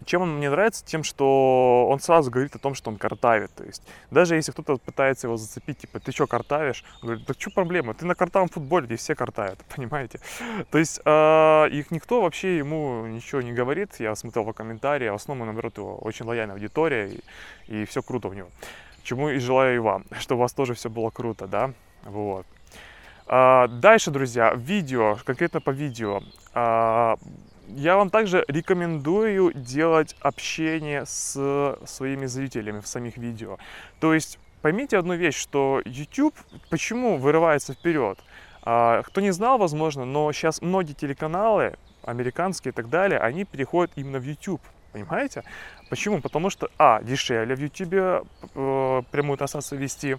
чем 0.04 0.22
он 0.22 0.36
мне 0.36 0.50
нравится? 0.50 0.84
Тем, 0.84 1.02
что 1.02 1.86
он 1.88 2.00
сразу 2.00 2.30
говорит 2.30 2.54
о 2.54 2.58
том, 2.58 2.74
что 2.74 2.90
он 2.90 2.96
картавит. 2.96 3.52
То 3.54 3.64
есть, 3.64 3.82
даже 4.10 4.36
если 4.36 4.52
кто-то 4.52 4.76
пытается 4.78 5.26
его 5.26 5.36
зацепить, 5.36 5.78
типа, 5.78 6.00
ты 6.00 6.12
что, 6.12 6.26
картавишь? 6.26 6.84
Он 7.02 7.08
говорит, 7.08 7.26
да 7.26 7.34
что 7.36 7.50
проблема? 7.50 7.94
Ты 7.94 8.06
на 8.06 8.14
картавом 8.14 8.48
футболе, 8.48 8.86
здесь 8.86 9.00
все 9.00 9.14
картают, 9.14 9.58
понимаете? 9.74 10.20
То 10.70 10.78
есть, 10.78 11.00
э, 11.04 11.68
их 11.70 11.90
никто 11.90 12.22
вообще 12.22 12.58
ему 12.58 13.06
ничего 13.06 13.42
не 13.42 13.52
говорит. 13.52 13.96
Я 13.98 14.14
смотрел 14.14 14.44
по 14.44 14.52
комментариям, 14.52 15.14
в 15.14 15.20
основном, 15.20 15.46
наоборот, 15.46 15.76
его 15.78 15.96
очень 15.96 16.24
лояльная 16.24 16.54
аудитория, 16.54 17.08
и, 17.08 17.82
и 17.82 17.84
все 17.84 18.02
круто 18.02 18.28
у 18.28 18.32
него. 18.32 18.48
Чему 19.02 19.30
и 19.30 19.38
желаю 19.38 19.76
и 19.76 19.78
вам, 19.78 20.04
чтобы 20.20 20.40
у 20.40 20.42
вас 20.42 20.52
тоже 20.52 20.74
все 20.74 20.90
было 20.90 21.10
круто, 21.10 21.46
да? 21.46 21.72
Вот. 22.04 22.46
А, 23.26 23.68
дальше, 23.68 24.10
друзья, 24.10 24.54
видео, 24.54 25.18
конкретно 25.24 25.60
по 25.60 25.70
видео. 25.70 26.22
Я 27.68 27.96
вам 27.96 28.08
также 28.08 28.44
рекомендую 28.48 29.52
делать 29.52 30.16
общение 30.20 31.04
с 31.04 31.76
своими 31.84 32.24
зрителями 32.24 32.80
в 32.80 32.86
самих 32.86 33.18
видео. 33.18 33.58
То 34.00 34.14
есть 34.14 34.38
поймите 34.62 34.96
одну 34.96 35.14
вещь, 35.14 35.36
что 35.36 35.82
YouTube 35.84 36.34
почему 36.70 37.18
вырывается 37.18 37.74
вперед? 37.74 38.18
А, 38.62 39.02
кто 39.02 39.20
не 39.20 39.32
знал, 39.32 39.58
возможно, 39.58 40.06
но 40.06 40.32
сейчас 40.32 40.62
многие 40.62 40.94
телеканалы, 40.94 41.76
американские 42.04 42.72
и 42.72 42.74
так 42.74 42.88
далее, 42.88 43.20
они 43.20 43.44
переходят 43.44 43.92
именно 43.96 44.18
в 44.18 44.24
YouTube. 44.24 44.62
Понимаете? 44.92 45.44
Почему? 45.90 46.22
Потому 46.22 46.48
что, 46.48 46.70
а, 46.78 47.02
дешевле 47.02 47.54
в 47.54 47.60
YouTube 47.60 47.92
э, 47.92 49.02
прямую 49.10 49.36
трансляцию 49.36 49.78
вести. 49.78 50.16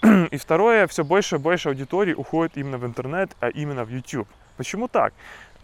И 0.30 0.36
второе, 0.36 0.86
все 0.86 1.02
больше 1.02 1.36
и 1.36 1.38
больше 1.38 1.70
аудитории 1.70 2.14
уходит 2.14 2.56
именно 2.56 2.78
в 2.78 2.86
интернет, 2.86 3.36
а 3.40 3.48
именно 3.48 3.84
в 3.84 3.90
YouTube. 3.90 4.28
Почему 4.56 4.86
так? 4.86 5.12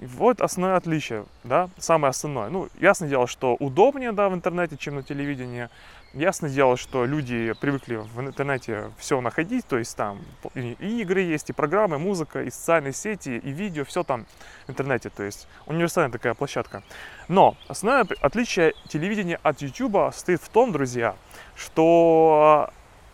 Вот 0.00 0.40
основное 0.40 0.78
отличие, 0.78 1.26
да, 1.44 1.68
самое 1.76 2.08
основное. 2.08 2.48
Ну, 2.48 2.70
ясно 2.80 3.06
дело, 3.06 3.26
что 3.26 3.54
удобнее, 3.56 4.12
да, 4.12 4.30
в 4.30 4.34
интернете, 4.34 4.78
чем 4.78 4.94
на 4.94 5.02
телевидении. 5.02 5.68
Ясно 6.14 6.48
дело, 6.48 6.78
что 6.78 7.04
люди 7.04 7.52
привыкли 7.60 7.96
в 7.96 8.20
интернете 8.20 8.90
все 8.96 9.20
находить, 9.20 9.66
то 9.66 9.76
есть 9.76 9.94
там 9.96 10.18
и 10.54 11.02
игры 11.02 11.20
есть, 11.20 11.50
и 11.50 11.52
программы, 11.52 11.98
музыка, 11.98 12.42
и 12.42 12.50
социальные 12.50 12.94
сети, 12.94 13.36
и 13.36 13.50
видео, 13.50 13.84
все 13.84 14.02
там 14.02 14.26
в 14.66 14.70
интернете, 14.70 15.10
то 15.10 15.22
есть 15.22 15.46
универсальная 15.66 16.10
такая 16.10 16.32
площадка. 16.32 16.82
Но 17.28 17.56
основное 17.68 18.06
отличие 18.22 18.72
телевидения 18.88 19.38
от 19.42 19.60
YouTube 19.60 20.12
стоит 20.14 20.40
в 20.40 20.48
том, 20.48 20.72
друзья, 20.72 21.14
что 21.54 22.70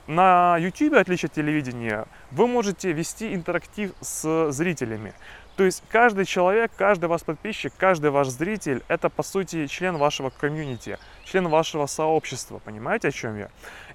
на 0.07 0.57
YouTube, 0.57 0.95
отличие 0.95 1.27
от 1.27 1.33
телевидения, 1.33 2.07
вы 2.31 2.47
можете 2.47 2.93
вести 2.93 3.35
интерактив 3.35 3.93
с 4.01 4.53
зрителями. 4.53 5.13
То 5.57 5.65
есть 5.65 5.83
каждый 5.89 6.27
человек, 6.27 6.71
каждый 6.77 7.07
ваш 7.07 7.23
подписчик, 7.23 7.73
каждый 7.79 8.11
ваш 8.11 8.29
зритель– 8.29 8.83
это, 8.89 9.09
по 9.09 9.23
сути, 9.23 9.67
член 9.67 9.97
вашего 9.97 10.29
комьюнити, 10.29 10.99
член 11.25 11.49
вашего 11.49 11.87
сообщества. 11.87 12.59
Понимаете, 12.59 13.09
о 13.09 13.13
чем 13.13 13.39
я? 13.39 13.49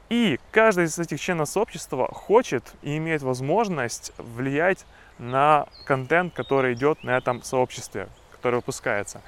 И 0.10 0.40
каждый 0.52 0.86
из 0.86 0.98
этих 0.98 1.22
членов 1.22 1.48
сообщества 1.50 2.08
хочет 2.12 2.74
и 2.82 2.98
имеет 2.98 3.22
возможность 3.22 4.12
влиять 4.18 4.86
на 5.20 5.68
контент, 5.86 6.34
который 6.34 6.74
идет 6.74 7.04
на 7.04 7.16
этом 7.16 7.44
сообществе, 7.44 8.10
который 8.32 8.56
выпускается. 8.56 9.22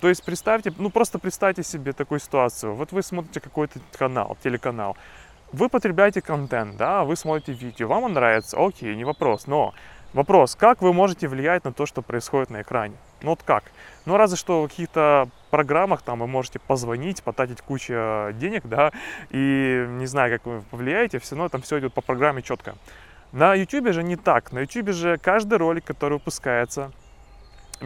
То 0.00 0.08
есть 0.08 0.22
представьте, 0.22 0.72
ну 0.76 0.90
просто 0.90 1.18
представьте 1.18 1.62
себе 1.62 1.92
такую 1.92 2.20
ситуацию. 2.20 2.74
Вот 2.74 2.92
вы 2.92 3.02
смотрите 3.02 3.40
какой-то 3.40 3.80
канал, 3.98 4.36
телеканал, 4.42 4.96
вы 5.52 5.68
потребляете 5.68 6.22
контент, 6.22 6.76
да, 6.76 7.04
вы 7.04 7.16
смотрите 7.16 7.52
видео, 7.52 7.88
вам 7.88 8.04
он 8.04 8.12
нравится, 8.12 8.56
окей, 8.58 8.94
не 8.94 9.04
вопрос, 9.04 9.46
но 9.46 9.74
вопрос, 10.12 10.56
как 10.56 10.82
вы 10.82 10.92
можете 10.92 11.28
влиять 11.28 11.64
на 11.64 11.72
то, 11.72 11.86
что 11.86 12.02
происходит 12.02 12.50
на 12.50 12.62
экране? 12.62 12.96
Ну 13.22 13.30
вот 13.30 13.42
как? 13.42 13.64
Ну 14.06 14.16
разве 14.16 14.36
что 14.36 14.62
в 14.62 14.68
каких-то 14.68 15.28
программах 15.50 16.02
там 16.02 16.20
вы 16.20 16.26
можете 16.26 16.58
позвонить, 16.58 17.22
потратить 17.22 17.60
кучу 17.60 18.32
денег, 18.34 18.66
да, 18.66 18.92
и 19.30 19.86
не 19.88 20.06
знаю, 20.06 20.32
как 20.32 20.46
вы 20.46 20.62
повлияете, 20.70 21.18
все 21.18 21.34
равно 21.34 21.48
там 21.48 21.62
все 21.62 21.78
идет 21.78 21.92
по 21.92 22.00
программе 22.00 22.42
четко. 22.42 22.74
На 23.32 23.54
YouTube 23.54 23.92
же 23.92 24.02
не 24.02 24.16
так. 24.16 24.52
На 24.52 24.60
YouTube 24.60 24.90
же 24.90 25.18
каждый 25.18 25.58
ролик, 25.58 25.84
который 25.84 26.14
выпускается, 26.14 26.90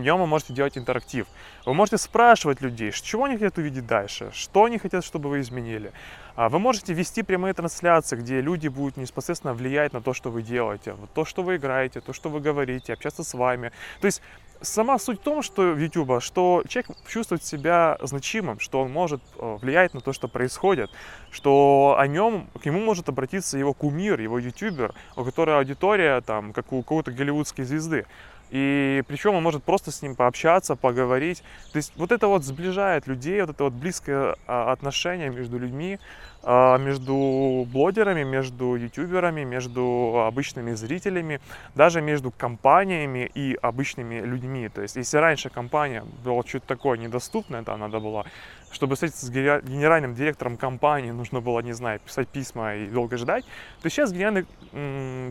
нем 0.00 0.20
вы 0.20 0.26
можете 0.26 0.52
делать 0.52 0.76
интерактив. 0.78 1.26
Вы 1.64 1.74
можете 1.74 1.98
спрашивать 1.98 2.60
людей, 2.60 2.92
чего 2.92 3.24
они 3.24 3.34
хотят 3.34 3.58
увидеть 3.58 3.86
дальше, 3.86 4.30
что 4.32 4.64
они 4.64 4.78
хотят, 4.78 5.04
чтобы 5.04 5.28
вы 5.28 5.40
изменили. 5.40 5.92
А 6.36 6.48
вы 6.48 6.58
можете 6.58 6.92
вести 6.94 7.22
прямые 7.22 7.54
трансляции, 7.54 8.16
где 8.16 8.40
люди 8.40 8.68
будут 8.68 8.96
непосредственно 8.96 9.54
влиять 9.54 9.92
на 9.92 10.00
то, 10.00 10.12
что 10.12 10.30
вы 10.30 10.42
делаете, 10.42 10.96
то, 11.14 11.24
что 11.24 11.42
вы 11.42 11.56
играете, 11.56 12.00
то, 12.00 12.12
что 12.12 12.28
вы 12.28 12.40
говорите, 12.40 12.92
общаться 12.92 13.22
с 13.22 13.34
вами. 13.34 13.70
То 14.00 14.06
есть 14.06 14.20
сама 14.64 14.98
суть 14.98 15.20
в 15.20 15.22
том, 15.22 15.42
что 15.42 15.72
в 15.72 15.78
YouTube, 15.78 16.22
что 16.22 16.64
человек 16.68 16.90
чувствует 17.06 17.44
себя 17.44 17.98
значимым, 18.02 18.58
что 18.60 18.80
он 18.82 18.90
может 18.90 19.22
э, 19.38 19.58
влиять 19.60 19.94
на 19.94 20.00
то, 20.00 20.12
что 20.12 20.28
происходит, 20.28 20.90
что 21.30 21.96
о 21.98 22.06
нем, 22.06 22.48
к 22.60 22.64
нему 22.64 22.80
может 22.80 23.08
обратиться 23.08 23.58
его 23.58 23.72
кумир, 23.72 24.20
его 24.20 24.38
ютубер, 24.38 24.94
у 25.16 25.24
которого 25.24 25.58
аудитория 25.58 26.20
там, 26.20 26.52
как 26.52 26.72
у 26.72 26.82
какой-то 26.82 27.12
голливудской 27.12 27.64
звезды. 27.64 28.06
И 28.50 29.02
причем 29.08 29.34
он 29.34 29.42
может 29.42 29.64
просто 29.64 29.90
с 29.90 30.02
ним 30.02 30.14
пообщаться, 30.14 30.76
поговорить. 30.76 31.42
То 31.72 31.76
есть 31.76 31.92
вот 31.96 32.12
это 32.12 32.28
вот 32.28 32.44
сближает 32.44 33.06
людей, 33.06 33.40
вот 33.40 33.50
это 33.50 33.64
вот 33.64 33.72
близкое 33.72 34.36
а, 34.46 34.72
отношение 34.72 35.30
между 35.30 35.58
людьми, 35.58 35.98
между 36.46 37.66
блогерами, 37.72 38.22
между 38.22 38.74
ютуберами, 38.74 39.44
между 39.44 40.24
обычными 40.26 40.72
зрителями, 40.72 41.40
даже 41.74 42.00
между 42.00 42.30
компаниями 42.30 43.30
и 43.34 43.56
обычными 43.62 44.20
людьми. 44.20 44.68
То 44.68 44.82
есть 44.82 44.96
если 44.96 45.16
раньше 45.18 45.50
компания 45.50 46.04
была 46.24 46.42
что-то 46.44 46.66
такое 46.66 46.98
недоступное, 46.98 47.62
там 47.62 47.80
надо 47.80 48.00
было 48.00 48.26
чтобы 48.72 48.96
встретиться 48.96 49.26
с 49.26 49.30
генеральным 49.30 50.14
директором 50.16 50.56
компании, 50.56 51.12
нужно 51.12 51.40
было, 51.40 51.60
не 51.60 51.72
знаю, 51.72 52.00
писать 52.00 52.28
письма 52.28 52.74
и 52.74 52.86
долго 52.86 53.16
ждать, 53.16 53.44
то 53.80 53.88
сейчас 53.88 54.12
генеральный 54.12 54.46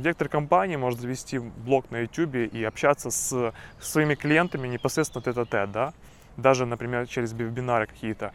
директор 0.02 0.30
компании 0.30 0.78
может 0.78 1.02
завести 1.02 1.40
блог 1.40 1.92
на 1.92 2.00
YouTube 2.00 2.36
и 2.36 2.64
общаться 2.64 3.12
с 3.12 3.54
своими 3.82 4.16
клиентами 4.16 4.70
непосредственно 4.70 5.22
тет-а-тет, 5.22 5.72
да, 5.72 5.94
даже, 6.38 6.66
например, 6.66 7.06
через 7.08 7.34
вебинары 7.34 7.86
какие-то. 7.86 8.32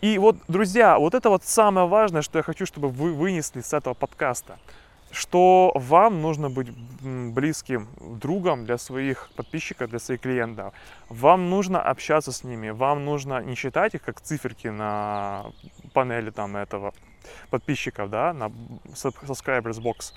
И 0.00 0.18
вот, 0.18 0.36
друзья, 0.46 0.98
вот 0.98 1.14
это 1.14 1.28
вот 1.28 1.44
самое 1.44 1.86
важное, 1.86 2.22
что 2.22 2.38
я 2.38 2.42
хочу, 2.42 2.66
чтобы 2.66 2.88
вы 2.88 3.12
вынесли 3.12 3.60
с 3.60 3.72
этого 3.72 3.94
подкаста 3.94 4.58
что 5.10 5.72
вам 5.74 6.22
нужно 6.22 6.50
быть 6.50 6.70
близким 7.00 7.88
другом 8.00 8.64
для 8.64 8.78
своих 8.78 9.30
подписчиков, 9.36 9.90
для 9.90 9.98
своих 9.98 10.20
клиентов. 10.20 10.74
Вам 11.08 11.50
нужно 11.50 11.80
общаться 11.80 12.32
с 12.32 12.44
ними, 12.44 12.70
вам 12.70 13.04
нужно 13.04 13.42
не 13.42 13.54
считать 13.54 13.94
их 13.94 14.02
как 14.02 14.20
циферки 14.20 14.68
на 14.68 15.46
панели 15.98 16.30
там 16.30 16.56
этого 16.56 16.92
подписчиков, 17.50 18.08
да, 18.08 18.32
на 18.32 18.52
subscribers 18.94 19.82
box. 19.82 20.14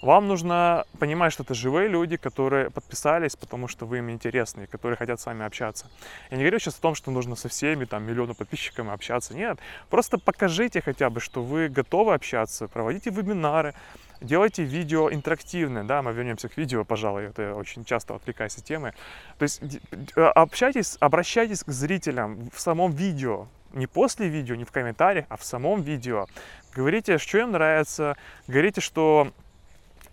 Вам 0.00 0.28
нужно 0.28 0.84
понимать, 1.00 1.32
что 1.32 1.42
это 1.42 1.54
живые 1.54 1.88
люди, 1.88 2.16
которые 2.16 2.70
подписались, 2.70 3.34
потому 3.34 3.68
что 3.68 3.84
вы 3.86 3.98
им 3.98 4.10
интересны, 4.10 4.66
которые 4.66 4.96
хотят 4.96 5.18
с 5.18 5.26
вами 5.26 5.44
общаться. 5.44 5.90
Я 6.30 6.36
не 6.36 6.44
говорю 6.44 6.60
сейчас 6.60 6.78
о 6.78 6.80
том, 6.80 6.94
что 6.94 7.10
нужно 7.10 7.36
со 7.36 7.48
всеми, 7.48 7.84
там, 7.84 8.04
миллионы 8.04 8.34
подписчиками 8.34 8.92
общаться. 8.92 9.34
Нет, 9.34 9.58
просто 9.90 10.18
покажите 10.18 10.80
хотя 10.80 11.10
бы, 11.10 11.18
что 11.20 11.42
вы 11.42 11.68
готовы 11.68 12.14
общаться, 12.14 12.68
проводите 12.68 13.10
вебинары, 13.10 13.74
делайте 14.20 14.62
видео 14.62 15.10
интерактивное, 15.10 15.82
да, 15.82 16.00
мы 16.02 16.12
вернемся 16.12 16.48
к 16.48 16.56
видео, 16.56 16.84
пожалуй, 16.84 17.24
это 17.24 17.56
очень 17.56 17.84
часто 17.84 18.14
отвлекаюсь 18.14 18.56
от 18.58 18.64
темы. 18.64 18.92
То 19.38 19.42
есть 19.42 19.62
э, 20.16 20.20
общайтесь, 20.20 20.96
обращайтесь 21.00 21.64
к 21.64 21.72
зрителям 21.72 22.50
в 22.52 22.60
самом 22.60 22.92
видео, 22.92 23.48
не 23.74 23.86
после 23.86 24.28
видео, 24.28 24.54
не 24.54 24.64
в 24.64 24.72
комментариях, 24.72 25.26
а 25.28 25.36
в 25.36 25.44
самом 25.44 25.82
видео. 25.82 26.26
Говорите, 26.74 27.18
что 27.18 27.38
им 27.38 27.52
нравится, 27.52 28.16
говорите, 28.48 28.80
что 28.80 29.32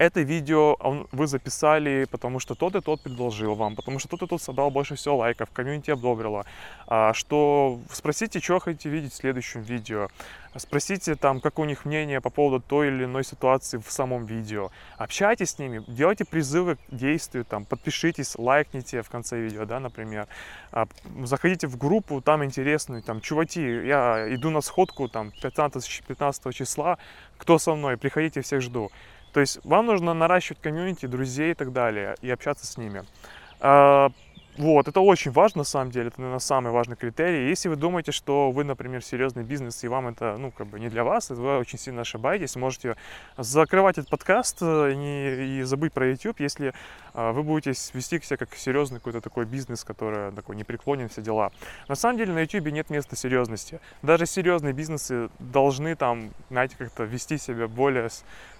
это 0.01 0.21
видео 0.21 0.75
вы 1.11 1.27
записали, 1.27 2.07
потому 2.09 2.39
что 2.39 2.55
тот 2.55 2.75
и 2.75 2.81
тот 2.81 3.01
предложил 3.01 3.53
вам, 3.53 3.75
потому 3.75 3.99
что 3.99 4.09
тот 4.09 4.23
и 4.23 4.27
тот 4.27 4.41
собрал 4.41 4.71
больше 4.71 4.95
всего 4.95 5.17
лайков, 5.17 5.51
комьюнити 5.51 5.91
одобрило, 5.91 6.43
а, 6.87 7.13
что 7.13 7.79
спросите, 7.91 8.39
что 8.39 8.59
хотите 8.59 8.89
видеть 8.89 9.13
в 9.13 9.17
следующем 9.17 9.61
видео, 9.61 10.07
спросите 10.55 11.13
там, 11.13 11.39
как 11.39 11.59
у 11.59 11.65
них 11.65 11.85
мнение 11.85 12.19
по 12.19 12.31
поводу 12.31 12.63
той 12.67 12.87
или 12.87 13.03
иной 13.03 13.23
ситуации 13.23 13.77
в 13.77 13.91
самом 13.91 14.25
видео, 14.25 14.71
общайтесь 14.97 15.51
с 15.51 15.59
ними, 15.59 15.83
делайте 15.87 16.25
призывы 16.25 16.77
к 16.77 16.79
действию, 16.89 17.45
там, 17.45 17.65
подпишитесь, 17.65 18.35
лайкните 18.39 19.03
в 19.03 19.09
конце 19.11 19.39
видео, 19.39 19.65
да, 19.65 19.79
например, 19.79 20.27
а, 20.71 20.87
заходите 21.25 21.67
в 21.67 21.77
группу, 21.77 22.21
там 22.21 22.43
интересную, 22.43 23.03
там, 23.03 23.21
чуваки, 23.21 23.61
я 23.61 24.25
иду 24.33 24.49
на 24.49 24.61
сходку, 24.61 25.07
там, 25.09 25.31
15, 25.43 26.03
15 26.07 26.55
числа, 26.55 26.97
кто 27.37 27.59
со 27.59 27.75
мной, 27.75 27.97
приходите, 27.97 28.41
всех 28.41 28.61
жду. 28.61 28.89
То 29.33 29.39
есть 29.39 29.59
вам 29.63 29.85
нужно 29.85 30.13
наращивать 30.13 30.61
комьюнити, 30.61 31.05
друзей 31.05 31.51
и 31.51 31.53
так 31.55 31.71
далее, 31.71 32.15
и 32.21 32.29
общаться 32.29 32.65
с 32.65 32.77
ними. 32.77 33.03
Вот, 34.57 34.87
это 34.87 34.99
очень 34.99 35.31
важно 35.31 35.59
на 35.59 35.63
самом 35.63 35.91
деле, 35.91 36.07
это, 36.07 36.19
наверное, 36.19 36.39
самый 36.39 36.73
важный 36.73 36.97
критерий. 36.97 37.47
Если 37.47 37.69
вы 37.69 37.77
думаете, 37.77 38.11
что 38.11 38.51
вы, 38.51 38.65
например, 38.65 39.01
серьезный 39.01 39.43
бизнес, 39.43 39.83
и 39.83 39.87
вам 39.87 40.07
это, 40.07 40.35
ну, 40.37 40.51
как 40.51 40.67
бы 40.67 40.79
не 40.79 40.89
для 40.89 41.05
вас, 41.05 41.29
вы 41.29 41.57
очень 41.57 41.79
сильно 41.79 42.01
ошибаетесь, 42.01 42.57
можете 42.57 42.97
закрывать 43.37 43.97
этот 43.97 44.09
подкаст 44.09 44.57
э, 44.61 44.93
и, 44.93 45.59
и 45.59 45.63
забыть 45.63 45.93
про 45.93 46.05
YouTube, 46.09 46.41
если 46.41 46.73
а, 47.13 47.31
вы 47.31 47.43
будете 47.43 47.71
вести 47.93 48.19
себя 48.19 48.37
как 48.37 48.53
серьезный 48.55 48.99
какой-то 48.99 49.21
такой 49.21 49.45
бизнес, 49.45 49.85
который 49.85 50.33
такой 50.33 50.57
непреклонен, 50.57 51.07
все 51.07 51.21
дела. 51.21 51.51
На 51.87 51.95
самом 51.95 52.17
деле 52.17 52.33
на 52.33 52.41
YouTube 52.41 52.67
нет 52.71 52.89
места 52.89 53.15
серьезности. 53.15 53.79
Даже 54.01 54.25
серьезные 54.25 54.73
бизнесы 54.73 55.29
должны 55.39 55.95
там, 55.95 56.31
знаете, 56.49 56.75
как-то 56.77 57.03
вести 57.03 57.37
себя 57.37 57.69
более, 57.69 58.09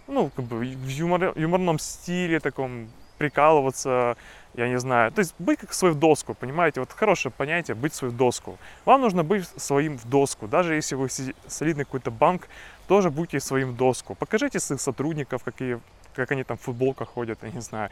ну, 0.08 0.30
как 0.34 0.46
бы 0.46 0.60
в 0.60 0.88
юмор, 0.88 1.38
юморном 1.38 1.80
стиле, 1.80 2.40
таком 2.40 2.88
прикалываться, 3.22 4.18
я 4.56 4.68
не 4.68 4.80
знаю. 4.80 5.12
То 5.12 5.20
есть 5.20 5.36
быть 5.38 5.60
как 5.60 5.74
свой 5.74 5.92
в 5.92 6.00
доску, 6.00 6.34
понимаете? 6.34 6.80
Вот 6.80 6.92
хорошее 6.92 7.32
понятие 7.32 7.76
быть 7.76 7.94
свой 7.94 8.10
в 8.10 8.18
доску. 8.18 8.58
Вам 8.86 9.02
нужно 9.02 9.24
быть 9.24 9.48
своим 9.58 9.98
в 9.98 10.10
доску. 10.10 10.48
Даже 10.48 10.74
если 10.74 10.96
вы 10.96 11.08
солидный 11.48 11.86
какой-то 11.86 12.10
банк, 12.10 12.48
тоже 12.88 13.10
будьте 13.10 13.40
своим 13.40 13.70
в 13.70 13.78
доску. 13.78 14.16
Покажите 14.16 14.60
своих 14.60 14.82
сотрудников, 14.82 15.44
какие, 15.44 15.80
как 16.16 16.32
они 16.32 16.44
там 16.44 16.58
в 16.58 16.62
футболках 16.62 17.10
ходят, 17.10 17.38
я 17.44 17.52
не 17.52 17.62
знаю. 17.62 17.90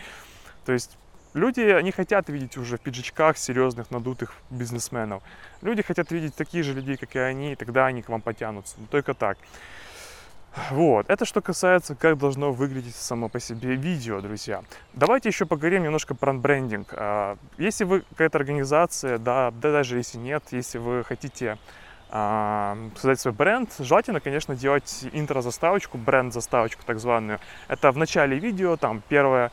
То 0.65 0.73
есть 0.73 0.97
люди 1.35 1.81
не 1.83 1.91
хотят 1.91 2.29
видеть 2.29 2.57
уже 2.57 2.77
в 2.77 2.81
пиджачках 2.81 3.37
серьезных 3.37 3.91
надутых 3.91 4.33
бизнесменов. 4.49 5.21
Люди 5.61 5.83
хотят 5.83 6.11
видеть 6.11 6.35
таких 6.35 6.65
же 6.65 6.73
людей, 6.73 6.97
как 6.97 7.15
и 7.15 7.19
они, 7.19 7.51
и 7.51 7.55
тогда 7.55 7.85
они 7.85 8.01
к 8.01 8.09
вам 8.09 8.21
потянутся. 8.21 8.77
Только 8.89 9.13
так. 9.13 9.37
Вот, 10.71 11.09
это 11.09 11.25
что 11.25 11.41
касается, 11.41 11.95
как 11.95 12.17
должно 12.17 12.51
выглядеть 12.51 12.95
само 12.95 13.29
по 13.29 13.39
себе 13.39 13.75
видео, 13.75 14.19
друзья. 14.19 14.63
Давайте 14.93 15.29
еще 15.29 15.45
поговорим 15.45 15.83
немножко 15.83 16.15
про 16.15 16.33
брендинг. 16.33 16.87
А, 16.93 17.37
если 17.57 17.83
вы 17.83 18.01
какая-то 18.01 18.37
организация, 18.37 19.17
да, 19.17 19.51
да 19.51 19.71
даже 19.71 19.97
если 19.97 20.17
нет, 20.17 20.43
если 20.51 20.79
вы 20.79 21.03
хотите 21.03 21.57
а, 22.09 22.77
создать 22.95 23.19
свой 23.19 23.33
бренд, 23.33 23.69
желательно, 23.77 24.19
конечно, 24.19 24.55
делать 24.55 25.05
интро-заставочку, 25.13 25.97
бренд-заставочку 25.97 26.83
так 26.85 26.99
званую. 26.99 27.39
Это 27.67 27.91
в 27.91 27.97
начале 27.97 28.39
видео, 28.39 28.75
там, 28.77 29.03
первое 29.07 29.51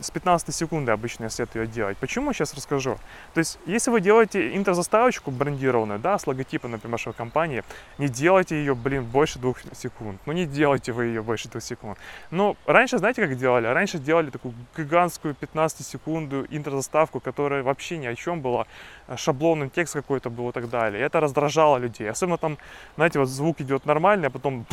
с 0.00 0.10
15 0.10 0.54
секунды 0.54 0.92
обычно 0.92 1.24
я 1.24 1.30
советую 1.30 1.66
делать. 1.66 1.98
Почему, 1.98 2.32
сейчас 2.32 2.54
расскажу. 2.54 2.96
То 3.34 3.38
есть, 3.38 3.58
если 3.66 3.90
вы 3.90 4.00
делаете 4.00 4.56
интрозаставочку 4.56 5.30
брендированную, 5.30 5.98
да, 5.98 6.18
с 6.18 6.26
логотипом, 6.26 6.70
например, 6.70 6.92
вашей 6.92 7.12
компании, 7.12 7.62
не 7.98 8.08
делайте 8.08 8.56
ее, 8.56 8.74
блин, 8.74 9.04
больше 9.04 9.38
двух 9.38 9.58
секунд. 9.74 10.20
Ну, 10.26 10.32
не 10.32 10.46
делайте 10.46 10.92
вы 10.92 11.06
ее 11.06 11.22
больше 11.22 11.48
двух 11.48 11.62
секунд. 11.62 11.98
Ну, 12.30 12.56
раньше, 12.66 12.98
знаете, 12.98 13.26
как 13.26 13.36
делали? 13.36 13.66
Раньше 13.66 13.98
делали 13.98 14.30
такую 14.30 14.54
гигантскую 14.76 15.36
15-секундную 15.38 16.46
интрозаставку, 16.50 17.20
которая 17.20 17.62
вообще 17.62 17.98
ни 17.98 18.06
о 18.06 18.14
чем 18.14 18.40
была, 18.40 18.66
шаблонный 19.16 19.68
текст 19.68 19.94
какой-то 19.94 20.30
был 20.30 20.48
и 20.48 20.52
так 20.52 20.70
далее. 20.70 21.02
И 21.02 21.04
это 21.04 21.20
раздражало 21.20 21.76
людей. 21.76 22.10
Особенно 22.10 22.38
там, 22.38 22.56
знаете, 22.96 23.18
вот 23.18 23.28
звук 23.28 23.60
идет 23.60 23.84
нормальный, 23.86 24.28
а 24.28 24.30
потом 24.30 24.66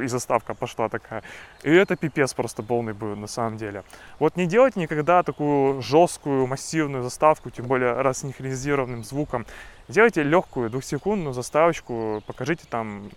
и 0.00 0.08
заставка 0.08 0.54
пошла 0.54 0.88
такая. 0.88 1.22
И 1.62 1.70
это 1.70 1.96
пипец 1.96 2.34
просто 2.34 2.62
полный 2.62 2.92
был 2.92 3.16
на 3.16 3.26
самом 3.26 3.56
деле. 3.56 3.82
Вот 4.18 4.36
не 4.36 4.46
делайте 4.46 4.80
никогда 4.80 5.22
такую 5.22 5.82
жесткую, 5.82 6.46
массивную 6.46 7.02
заставку, 7.02 7.50
тем 7.50 7.66
более 7.66 7.92
рассинхронизированным 7.92 9.04
звуком. 9.04 9.46
Делайте 9.88 10.22
легкую 10.22 10.70
двухсекундную 10.70 11.34
заставочку, 11.34 12.22
покажите 12.26 12.64
там 12.68 13.10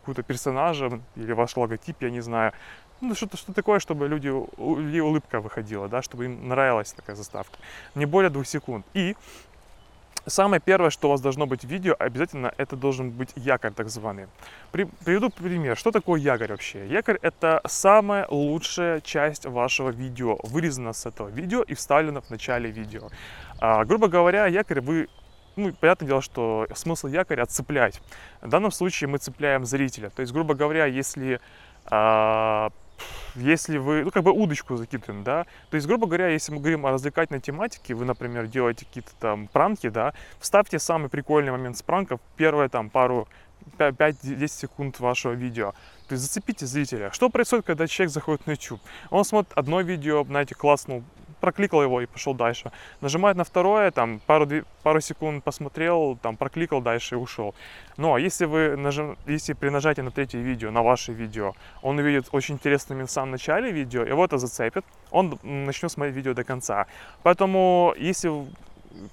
какую-то 0.00 0.22
персонажа 0.22 1.00
или 1.16 1.32
ваш 1.32 1.56
логотип, 1.56 1.96
я 2.00 2.10
не 2.10 2.20
знаю. 2.20 2.52
Ну, 3.00 3.14
что-то 3.14 3.36
что 3.36 3.52
такое, 3.52 3.80
чтобы 3.80 4.06
люди, 4.06 4.28
у 4.28 4.76
людей 4.76 5.00
улыбка 5.00 5.40
выходила, 5.40 5.88
да, 5.88 6.02
чтобы 6.02 6.26
им 6.26 6.48
нравилась 6.48 6.92
такая 6.92 7.16
заставка. 7.16 7.56
Не 7.94 8.06
более 8.06 8.30
двух 8.30 8.46
секунд. 8.46 8.86
И 8.94 9.16
Самое 10.26 10.60
первое, 10.60 10.90
что 10.90 11.08
у 11.08 11.10
вас 11.10 11.20
должно 11.20 11.46
быть 11.46 11.64
в 11.64 11.68
видео, 11.68 11.96
обязательно 11.98 12.54
это 12.56 12.76
должен 12.76 13.10
быть 13.10 13.30
якорь 13.34 13.72
так 13.72 13.88
званый. 13.88 14.26
При, 14.70 14.84
приведу 15.04 15.30
пример. 15.30 15.76
Что 15.76 15.90
такое 15.90 16.20
якорь 16.20 16.50
вообще? 16.50 16.86
Якорь 16.86 17.18
это 17.22 17.60
самая 17.66 18.26
лучшая 18.30 19.00
часть 19.00 19.46
вашего 19.46 19.90
видео, 19.90 20.38
вырезана 20.44 20.92
с 20.92 21.06
этого 21.06 21.28
видео 21.28 21.62
и 21.62 21.74
вставлена 21.74 22.20
в 22.20 22.30
начале 22.30 22.70
видео. 22.70 23.08
А, 23.58 23.84
грубо 23.84 24.08
говоря, 24.08 24.46
якорь 24.46 24.80
вы 24.80 25.08
ну, 25.56 25.72
понятное 25.72 26.06
дело, 26.06 26.22
что 26.22 26.66
смысл 26.74 27.08
якоря 27.08 27.42
отцеплять. 27.42 28.00
В 28.40 28.48
данном 28.48 28.70
случае 28.70 29.08
мы 29.08 29.18
цепляем 29.18 29.66
зрителя. 29.66 30.10
То 30.10 30.22
есть, 30.22 30.32
грубо 30.32 30.54
говоря, 30.54 30.86
если 30.86 31.40
а, 31.86 32.70
если 33.34 33.78
вы, 33.78 34.04
ну, 34.04 34.10
как 34.10 34.22
бы 34.22 34.32
удочку 34.32 34.76
закидываем, 34.76 35.24
да, 35.24 35.44
то 35.70 35.76
есть, 35.76 35.86
грубо 35.86 36.06
говоря, 36.06 36.28
если 36.28 36.52
мы 36.52 36.60
говорим 36.60 36.86
о 36.86 36.90
развлекательной 36.90 37.40
тематике, 37.40 37.94
вы, 37.94 38.04
например, 38.04 38.46
делаете 38.46 38.84
какие-то 38.84 39.12
там 39.18 39.48
пранки, 39.48 39.88
да, 39.88 40.12
вставьте 40.38 40.78
самый 40.78 41.08
прикольный 41.08 41.52
момент 41.52 41.76
с 41.76 41.82
пранков, 41.82 42.20
первые 42.36 42.68
там 42.68 42.90
пару 42.90 43.28
5-10 43.78 44.48
секунд 44.48 45.00
вашего 45.00 45.32
видео. 45.32 45.72
То 46.08 46.14
есть 46.14 46.24
зацепите 46.24 46.66
зрителя. 46.66 47.10
Что 47.12 47.30
происходит, 47.30 47.64
когда 47.64 47.86
человек 47.86 48.12
заходит 48.12 48.46
на 48.46 48.52
YouTube? 48.52 48.80
Он 49.10 49.24
смотрит 49.24 49.52
одно 49.54 49.80
видео, 49.80 50.24
знаете, 50.24 50.54
класснул, 50.54 51.04
прокликал 51.42 51.82
его 51.82 52.00
и 52.00 52.06
пошел 52.06 52.34
дальше. 52.34 52.70
Нажимает 53.00 53.36
на 53.36 53.42
второе, 53.44 53.90
там 53.90 54.20
пару, 54.26 54.46
пару 54.82 55.00
секунд 55.00 55.44
посмотрел, 55.44 56.16
там 56.22 56.36
прокликал 56.36 56.80
дальше 56.80 57.16
и 57.16 57.18
ушел. 57.18 57.54
Но 57.96 58.16
если 58.16 58.46
вы 58.46 58.76
нажим, 58.76 59.16
если 59.26 59.54
при 59.54 59.70
нажатии 59.70 60.02
на 60.02 60.10
третье 60.10 60.38
видео, 60.38 60.70
на 60.70 60.82
ваше 60.82 61.12
видео, 61.12 61.52
он 61.82 61.98
увидит 61.98 62.28
очень 62.32 62.54
интересный 62.54 62.94
момент 62.94 63.10
в 63.10 63.12
самом 63.12 63.32
начале 63.32 63.72
видео, 63.72 64.04
его 64.04 64.24
это 64.24 64.38
зацепит, 64.38 64.84
он 65.10 65.38
начнет 65.42 65.90
смотреть 65.90 66.14
видео 66.16 66.34
до 66.34 66.44
конца. 66.44 66.86
Поэтому 67.22 67.94
если 67.98 68.30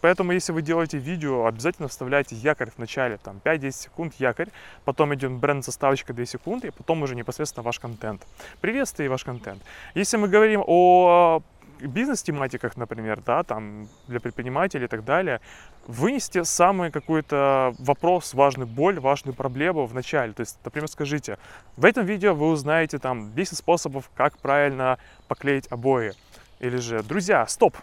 Поэтому, 0.02 0.34
если 0.34 0.52
вы 0.52 0.62
делаете 0.62 0.98
видео, 0.98 1.46
обязательно 1.46 1.88
вставляйте 1.88 2.36
якорь 2.36 2.70
в 2.70 2.78
начале, 2.80 3.18
там 3.18 3.40
5-10 3.44 3.72
секунд 3.72 4.14
якорь, 4.20 4.50
потом 4.86 5.14
идет 5.14 5.32
бренд 5.32 5.64
заставочка 5.64 6.14
2 6.14 6.26
секунды, 6.26 6.68
и 6.68 6.72
потом 6.72 7.02
уже 7.04 7.16
непосредственно 7.16 7.64
ваш 7.64 7.80
контент. 7.80 8.28
Приветствие 8.62 9.06
и 9.06 9.10
ваш 9.10 9.24
контент. 9.24 9.62
Если 9.96 10.18
мы 10.18 10.28
говорим 10.28 10.64
о 10.68 11.42
бизнес-тематиках, 11.82 12.78
например, 12.78 13.22
да, 13.26 13.44
там 13.44 13.88
для 14.08 14.20
предпринимателей 14.20 14.86
и 14.86 14.88
так 14.88 15.04
далее, 15.04 15.42
вынести 15.88 16.44
самый 16.44 16.92
какой-то 16.92 17.74
вопрос, 17.80 18.34
важную 18.34 18.68
боль, 18.68 19.00
важную 19.00 19.36
проблему 19.36 19.86
в 19.86 19.94
начале. 19.94 20.34
То 20.34 20.42
есть, 20.42 20.58
например, 20.64 20.88
скажите, 20.88 21.38
в 21.78 21.86
этом 21.86 22.06
видео 22.06 22.34
вы 22.34 22.48
узнаете 22.50 23.00
там 23.00 23.34
10 23.34 23.58
способов, 23.58 24.10
как 24.16 24.38
правильно 24.38 24.98
поклеить 25.28 25.68
обои. 25.72 26.14
Или 26.60 26.78
же, 26.78 27.04
друзья, 27.04 27.48
стоп! 27.48 27.78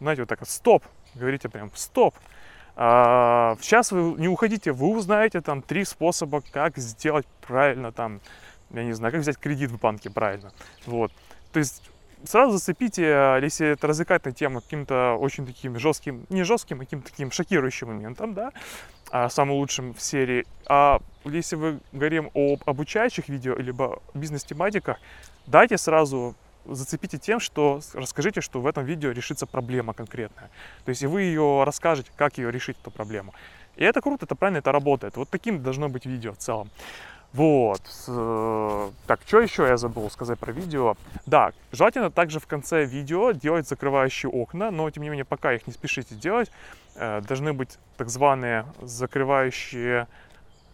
Знаете, 0.00 0.22
вот 0.22 0.28
так 0.28 0.40
вот, 0.40 0.48
стоп! 0.48 0.84
Говорите 1.14 1.48
прям, 1.48 1.70
стоп! 1.74 2.14
А, 2.80 3.56
сейчас 3.60 3.90
вы 3.90 4.20
не 4.20 4.28
уходите, 4.28 4.70
вы 4.70 4.88
узнаете 4.90 5.40
там 5.40 5.62
три 5.62 5.84
способа, 5.84 6.42
как 6.52 6.78
сделать 6.78 7.26
правильно 7.44 7.90
там, 7.90 8.20
я 8.70 8.84
не 8.84 8.92
знаю, 8.92 9.12
как 9.12 9.22
взять 9.22 9.36
кредит 9.36 9.72
в 9.72 9.80
банке 9.80 10.10
правильно. 10.10 10.52
Вот. 10.86 11.10
То 11.52 11.58
есть 11.58 11.82
сразу 12.24 12.52
зацепите, 12.52 13.04
э, 13.04 13.40
если 13.42 13.68
это 13.68 13.86
развлекательная 13.86 14.34
тема, 14.34 14.60
каким-то 14.60 15.14
очень 15.14 15.46
таким 15.46 15.78
жестким, 15.78 16.26
не 16.28 16.42
жестким, 16.42 16.80
а 16.80 16.84
каким-то 16.84 17.10
таким 17.10 17.30
шокирующим 17.30 17.88
моментом, 17.88 18.34
да, 18.34 18.52
а, 19.10 19.28
самым 19.28 19.56
лучшим 19.56 19.94
в 19.94 20.00
серии. 20.00 20.44
А 20.66 21.00
если 21.24 21.56
вы 21.56 21.80
говорим 21.92 22.30
об 22.34 22.60
обучающих 22.66 23.28
видео, 23.28 23.56
либо 23.56 24.02
бизнес-тематиках, 24.14 24.98
дайте 25.46 25.78
сразу 25.78 26.34
зацепите 26.66 27.18
тем, 27.18 27.40
что 27.40 27.80
расскажите, 27.94 28.40
что 28.40 28.60
в 28.60 28.66
этом 28.66 28.84
видео 28.84 29.12
решится 29.12 29.46
проблема 29.46 29.94
конкретная. 29.94 30.50
То 30.84 30.90
есть 30.90 31.02
и 31.02 31.06
вы 31.06 31.22
ее 31.22 31.64
расскажете, 31.64 32.10
как 32.16 32.38
ее 32.38 32.50
решить, 32.50 32.76
эту 32.80 32.90
проблему. 32.90 33.32
И 33.76 33.84
это 33.84 34.00
круто, 34.00 34.26
это 34.26 34.34
правильно, 34.34 34.58
это 34.58 34.72
работает. 34.72 35.16
Вот 35.16 35.30
таким 35.30 35.62
должно 35.62 35.88
быть 35.88 36.04
видео 36.04 36.32
в 36.32 36.38
целом. 36.38 36.68
Вот. 37.32 37.82
Э, 38.06 38.90
так, 39.06 39.20
что 39.26 39.40
еще 39.40 39.64
я 39.64 39.76
забыл 39.76 40.10
сказать 40.10 40.38
про 40.38 40.52
видео? 40.52 40.96
Да, 41.26 41.52
желательно 41.72 42.10
также 42.10 42.40
в 42.40 42.46
конце 42.46 42.84
видео 42.84 43.32
делать 43.32 43.68
закрывающие 43.68 44.30
окна, 44.30 44.70
но 44.70 44.90
тем 44.90 45.02
не 45.02 45.10
менее 45.10 45.24
пока 45.24 45.52
их 45.52 45.66
не 45.66 45.72
спешите 45.72 46.14
делать. 46.14 46.50
Э, 46.94 47.20
должны 47.20 47.52
быть 47.52 47.78
так 47.96 48.08
званые 48.08 48.64
закрывающие 48.80 50.08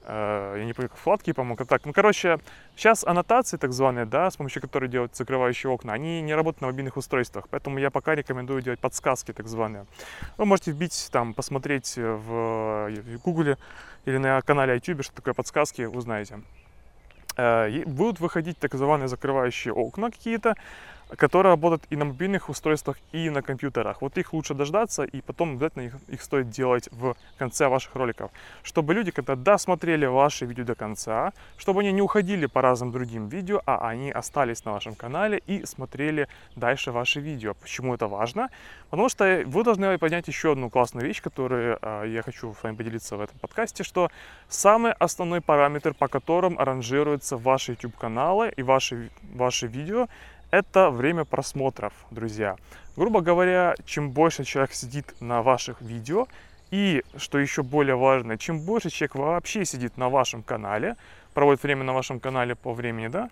я 0.06 0.64
не 0.64 0.72
помню, 0.72 0.88
как 0.88 0.98
вкладки, 0.98 1.32
по-моему, 1.32 1.56
так. 1.64 1.84
Ну, 1.84 1.92
короче, 1.92 2.38
сейчас 2.76 3.04
аннотации 3.04 3.56
так 3.56 3.72
званые, 3.72 4.04
да, 4.04 4.30
с 4.30 4.36
помощью 4.36 4.62
которой 4.62 4.88
делают 4.88 5.16
закрывающие 5.16 5.70
окна, 5.70 5.92
они 5.92 6.20
не 6.22 6.34
работают 6.34 6.60
на 6.60 6.66
мобильных 6.68 6.96
устройствах, 6.96 7.48
поэтому 7.48 7.78
я 7.78 7.90
пока 7.90 8.14
рекомендую 8.14 8.62
делать 8.62 8.80
подсказки 8.80 9.32
так 9.32 9.48
званые. 9.48 9.86
Вы 10.36 10.44
можете 10.44 10.72
вбить, 10.72 11.08
там, 11.10 11.34
посмотреть 11.34 11.94
в 11.96 12.90
Google 13.24 13.56
или 14.04 14.18
на 14.18 14.40
канале 14.42 14.74
YouTube, 14.74 15.04
что 15.04 15.14
такое 15.14 15.34
подсказки, 15.34 15.82
узнаете. 15.82 16.40
Э, 17.36 17.84
будут 17.86 18.20
выходить 18.20 18.58
так 18.58 18.72
называемые 18.72 19.08
закрывающие 19.08 19.74
окна 19.74 20.10
какие-то, 20.10 20.54
которые 21.16 21.50
работают 21.50 21.84
и 21.90 21.96
на 21.96 22.04
мобильных 22.04 22.48
устройствах, 22.48 22.96
и 23.12 23.30
на 23.30 23.42
компьютерах. 23.42 24.02
Вот 24.02 24.18
их 24.18 24.32
лучше 24.32 24.54
дождаться, 24.54 25.04
и 25.04 25.20
потом 25.20 25.52
обязательно 25.52 25.82
их, 25.82 25.94
их 26.08 26.22
стоит 26.22 26.50
делать 26.50 26.88
в 26.92 27.14
конце 27.38 27.68
ваших 27.68 27.94
роликов, 27.94 28.30
чтобы 28.62 28.94
люди, 28.94 29.10
когда 29.10 29.36
досмотрели 29.36 30.06
ваши 30.06 30.46
видео 30.46 30.64
до 30.64 30.74
конца, 30.74 31.32
чтобы 31.56 31.80
они 31.80 31.92
не 31.92 32.02
уходили 32.02 32.46
по 32.46 32.62
разным 32.62 32.92
другим 32.92 33.28
видео, 33.28 33.60
а 33.66 33.88
они 33.88 34.10
остались 34.10 34.64
на 34.64 34.72
вашем 34.72 34.94
канале 34.94 35.42
и 35.46 35.64
смотрели 35.66 36.28
дальше 36.56 36.92
ваши 36.92 37.20
видео. 37.20 37.54
Почему 37.54 37.94
это 37.94 38.06
важно? 38.08 38.48
Потому 38.90 39.08
что 39.08 39.42
вы 39.46 39.64
должны 39.64 39.98
понять 39.98 40.28
еще 40.28 40.52
одну 40.52 40.70
классную 40.70 41.06
вещь, 41.06 41.20
которую 41.20 41.78
э, 41.80 42.04
я 42.08 42.22
хочу 42.22 42.54
с 42.54 42.62
вами 42.62 42.76
поделиться 42.76 43.16
в 43.16 43.20
этом 43.20 43.38
подкасте, 43.38 43.82
что 43.84 44.10
самый 44.48 44.92
основной 44.92 45.40
параметр, 45.40 45.94
по 45.94 46.08
которым 46.08 46.58
аранжируются 46.58 47.36
ваши 47.36 47.72
YouTube 47.72 47.96
каналы 47.96 48.52
и 48.56 48.62
ваши, 48.62 49.10
ваши 49.34 49.66
видео, 49.66 50.08
это 50.54 50.90
время 50.90 51.24
просмотров, 51.24 51.92
друзья. 52.10 52.56
Грубо 52.96 53.20
говоря, 53.20 53.74
чем 53.84 54.10
больше 54.10 54.44
человек 54.44 54.72
сидит 54.72 55.14
на 55.20 55.42
ваших 55.42 55.80
видео, 55.80 56.28
и, 56.70 57.02
что 57.16 57.38
еще 57.38 57.62
более 57.62 57.96
важно, 57.96 58.38
чем 58.38 58.60
больше 58.60 58.90
человек 58.90 59.14
вообще 59.16 59.64
сидит 59.64 59.96
на 59.96 60.08
вашем 60.08 60.42
канале, 60.42 60.96
проводит 61.34 61.62
время 61.62 61.84
на 61.84 61.92
вашем 61.92 62.20
канале 62.20 62.54
по 62.54 62.72
времени, 62.72 63.08
да, 63.08 63.30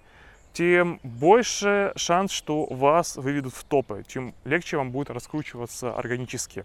тем 0.53 1.01
больше 1.03 1.93
шанс, 1.97 2.31
что 2.31 2.67
вас 2.67 3.17
выведут 3.17 3.55
в 3.55 3.65
топы, 3.65 4.05
тем 4.07 4.35
легче 4.45 4.77
вам 4.77 4.91
будет 4.91 5.11
раскручиваться 5.11 5.95
органически. 5.95 6.65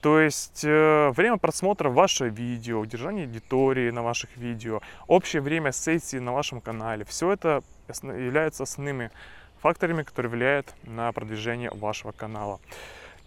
То 0.00 0.20
есть 0.20 0.64
э, 0.64 1.10
время 1.10 1.38
просмотра 1.38 1.88
вашего 1.88 2.28
видео, 2.28 2.78
удержание 2.78 3.24
аудитории 3.26 3.90
на 3.90 4.02
ваших 4.02 4.36
видео, 4.36 4.80
общее 5.08 5.42
время 5.42 5.72
сессии 5.72 6.18
на 6.18 6.32
вашем 6.32 6.60
канале, 6.60 7.04
все 7.04 7.32
это 7.32 7.62
является 8.02 8.62
основными 8.62 9.10
факторами, 9.60 10.02
которые 10.02 10.30
влияют 10.30 10.74
на 10.84 11.12
продвижение 11.12 11.70
вашего 11.70 12.12
канала. 12.12 12.60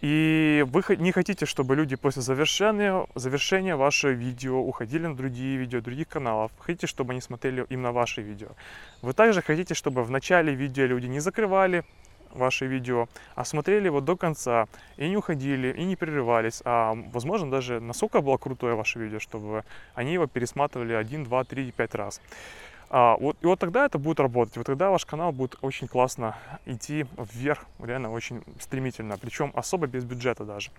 И 0.02 0.64
вы 0.66 0.82
не 0.96 1.12
хотите, 1.12 1.46
чтобы 1.46 1.76
люди 1.76 1.94
после 1.94 2.22
завершения, 2.22 3.06
завершения 3.14 3.76
вашего 3.76 4.10
видео 4.10 4.58
уходили 4.58 5.06
на 5.06 5.16
другие 5.16 5.56
видео, 5.56 5.80
других 5.80 6.08
каналов. 6.08 6.50
Хотите, 6.58 6.88
чтобы 6.88 7.12
они 7.12 7.20
смотрели 7.20 7.64
именно 7.68 7.92
ваши 7.92 8.20
видео. 8.20 8.48
Вы 9.00 9.12
также 9.12 9.42
хотите, 9.42 9.74
чтобы 9.74 10.02
в 10.02 10.10
начале 10.10 10.54
видео 10.54 10.86
люди 10.86 11.06
не 11.06 11.20
закрывали 11.20 11.84
ваше 12.34 12.66
видео, 12.66 13.08
а 13.36 13.44
смотрели 13.44 13.86
его 13.86 14.00
до 14.00 14.16
конца 14.16 14.66
и 14.96 15.08
не 15.08 15.16
уходили, 15.16 15.72
и 15.72 15.84
не 15.84 15.94
прерывались. 15.94 16.62
А 16.64 16.94
возможно 17.12 17.48
даже 17.48 17.78
насколько 17.78 18.20
было 18.20 18.38
крутое 18.38 18.74
ваше 18.74 18.98
видео, 18.98 19.20
чтобы 19.20 19.64
они 19.94 20.14
его 20.14 20.26
пересматривали 20.26 20.94
1, 20.94 21.24
2, 21.24 21.44
3, 21.44 21.72
5 21.72 21.94
раз. 21.94 22.20
А, 22.94 23.16
вот, 23.16 23.38
и 23.40 23.46
вот 23.46 23.58
тогда 23.58 23.86
это 23.86 23.98
будет 23.98 24.20
работать, 24.20 24.54
вот 24.58 24.66
тогда 24.66 24.90
ваш 24.90 25.06
канал 25.06 25.32
будет 25.32 25.56
очень 25.62 25.88
классно 25.88 26.36
идти 26.66 27.06
вверх, 27.16 27.64
реально 27.82 28.12
очень 28.12 28.42
стремительно, 28.60 29.16
причем 29.16 29.50
особо 29.54 29.86
без 29.86 30.04
бюджета 30.04 30.44
даже. 30.44 30.70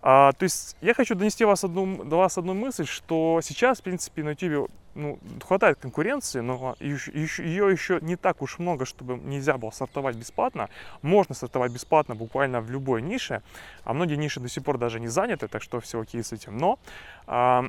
А, 0.00 0.32
то 0.32 0.44
есть 0.44 0.74
я 0.80 0.94
хочу 0.94 1.14
донести 1.14 1.44
вас 1.44 1.62
одну, 1.62 2.02
до 2.02 2.16
вас 2.16 2.38
одну 2.38 2.54
мысль, 2.54 2.86
что 2.86 3.40
сейчас, 3.42 3.80
в 3.80 3.82
принципе, 3.82 4.22
на 4.22 4.30
YouTube 4.30 4.70
ну, 4.94 5.18
хватает 5.46 5.78
конкуренции, 5.78 6.40
но 6.40 6.76
еще, 6.80 7.12
ее 7.44 7.70
еще 7.70 7.98
не 8.00 8.16
так 8.16 8.40
уж 8.40 8.58
много, 8.58 8.86
чтобы 8.86 9.18
нельзя 9.18 9.58
было 9.58 9.70
стартовать 9.70 10.16
бесплатно. 10.16 10.70
Можно 11.02 11.34
стартовать 11.34 11.72
бесплатно 11.72 12.14
буквально 12.14 12.62
в 12.62 12.70
любой 12.70 13.02
нише, 13.02 13.42
а 13.84 13.92
многие 13.92 14.16
ниши 14.16 14.40
до 14.40 14.48
сих 14.48 14.64
пор 14.64 14.78
даже 14.78 14.98
не 14.98 15.08
заняты, 15.08 15.48
так 15.48 15.62
что 15.62 15.80
все 15.80 16.00
окей 16.00 16.24
с 16.24 16.32
этим. 16.32 16.56
Но 16.56 16.78
а, 17.26 17.66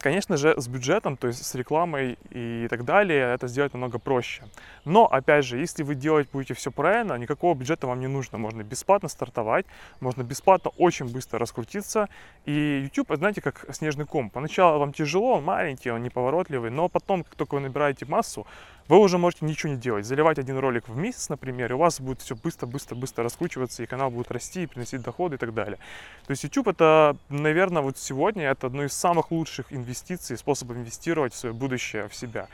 Конечно 0.00 0.38
же, 0.38 0.54
с 0.56 0.68
бюджетом, 0.68 1.16
то 1.18 1.26
есть 1.26 1.44
с 1.44 1.54
рекламой 1.54 2.18
и 2.30 2.66
так 2.70 2.84
далее, 2.84 3.34
это 3.34 3.46
сделать 3.46 3.74
намного 3.74 3.98
проще. 3.98 4.42
Но, 4.86 5.06
опять 5.06 5.44
же, 5.44 5.58
если 5.58 5.82
вы 5.82 5.94
делать 5.94 6.28
будете 6.32 6.54
все 6.54 6.70
правильно, 6.70 7.14
никакого 7.18 7.54
бюджета 7.54 7.86
вам 7.86 8.00
не 8.00 8.06
нужно. 8.06 8.38
Можно 8.38 8.62
бесплатно 8.62 9.08
стартовать, 9.08 9.66
можно 10.00 10.22
бесплатно 10.22 10.70
очень 10.78 11.12
быстро 11.12 11.38
раскрутиться. 11.38 12.08
И 12.46 12.82
YouTube, 12.84 13.16
знаете, 13.16 13.42
как 13.42 13.66
снежный 13.74 14.06
ком. 14.06 14.30
Поначалу 14.30 14.78
вам 14.78 14.94
тяжело, 14.94 15.34
он 15.34 15.44
маленький, 15.44 15.90
он 15.90 16.02
неповоротливый, 16.02 16.70
но 16.70 16.88
потом, 16.88 17.22
как 17.22 17.34
только 17.34 17.56
вы 17.56 17.60
набираете 17.60 18.06
массу, 18.06 18.46
вы 18.88 18.98
уже 18.98 19.18
можете 19.18 19.44
ничего 19.44 19.72
не 19.72 19.78
делать. 19.78 20.04
Заливать 20.04 20.38
один 20.38 20.58
ролик 20.58 20.88
в 20.88 20.96
месяц, 20.96 21.28
например, 21.28 21.72
и 21.72 21.74
у 21.74 21.78
вас 21.78 22.00
будет 22.00 22.20
все 22.20 22.34
быстро-быстро-быстро 22.34 23.24
раскручиваться, 23.24 23.82
и 23.82 23.86
канал 23.86 24.10
будет 24.10 24.30
расти, 24.30 24.64
и 24.64 24.66
приносить 24.66 25.02
доходы 25.02 25.36
и 25.36 25.38
так 25.38 25.54
далее. 25.54 25.78
То 26.26 26.30
есть 26.30 26.44
YouTube 26.44 26.68
это, 26.68 27.16
наверное, 27.28 27.82
вот 27.82 27.98
сегодня 27.98 28.44
это 28.44 28.66
одно 28.66 28.84
из 28.84 28.92
самых 28.92 29.30
лучших 29.30 29.72
инвестиций, 29.72 30.36
способов 30.36 30.76
инвестировать 30.76 31.32
в 31.32 31.36
свое 31.36 31.54
будущее, 31.54 32.08
в 32.08 32.14
себя. 32.14 32.48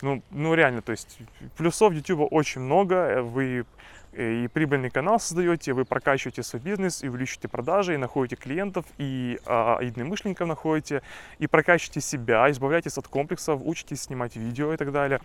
Ну, 0.00 0.22
ну 0.30 0.54
реально, 0.54 0.82
то 0.82 0.92
есть 0.92 1.18
плюсов 1.56 1.92
YouTube 1.92 2.26
очень 2.32 2.60
много, 2.60 3.22
вы 3.22 3.64
Э, 3.64 4.01
и 4.12 4.48
прибыльный 4.52 4.90
канал 4.90 5.18
создаете, 5.18 5.72
вы 5.72 5.84
прокачиваете 5.84 6.42
свой 6.42 6.60
бизнес, 6.60 7.02
и 7.02 7.08
увеличиваете 7.08 7.48
продажи, 7.48 7.94
и 7.94 7.96
находите 7.96 8.36
клиентов, 8.36 8.84
и 8.98 9.38
а, 9.46 9.78
единомышленников 9.80 10.46
находите, 10.46 11.02
и 11.38 11.46
прокачиваете 11.46 12.00
себя, 12.00 12.50
избавляетесь 12.50 12.98
от 12.98 13.08
комплексов, 13.08 13.60
учитесь 13.64 14.02
снимать 14.02 14.36
видео 14.36 14.74
и 14.74 14.76
так 14.76 14.92
далее. 14.92 15.20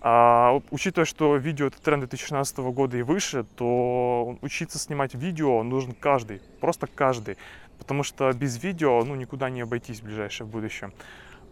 А, 0.00 0.60
учитывая, 0.70 1.04
что 1.04 1.36
видео 1.36 1.66
это 1.66 1.80
тренд 1.82 2.00
2016 2.00 2.58
года 2.58 2.96
и 2.96 3.02
выше, 3.02 3.44
то 3.56 4.36
учиться 4.40 4.78
снимать 4.78 5.14
видео 5.14 5.62
нужен 5.62 5.92
каждый, 5.92 6.40
просто 6.60 6.86
каждый, 6.86 7.36
потому 7.78 8.02
что 8.02 8.32
без 8.32 8.62
видео 8.62 9.04
ну, 9.04 9.14
никуда 9.14 9.50
не 9.50 9.60
обойтись 9.60 10.00
в 10.00 10.04
ближайшем 10.04 10.48
будущем. 10.48 10.92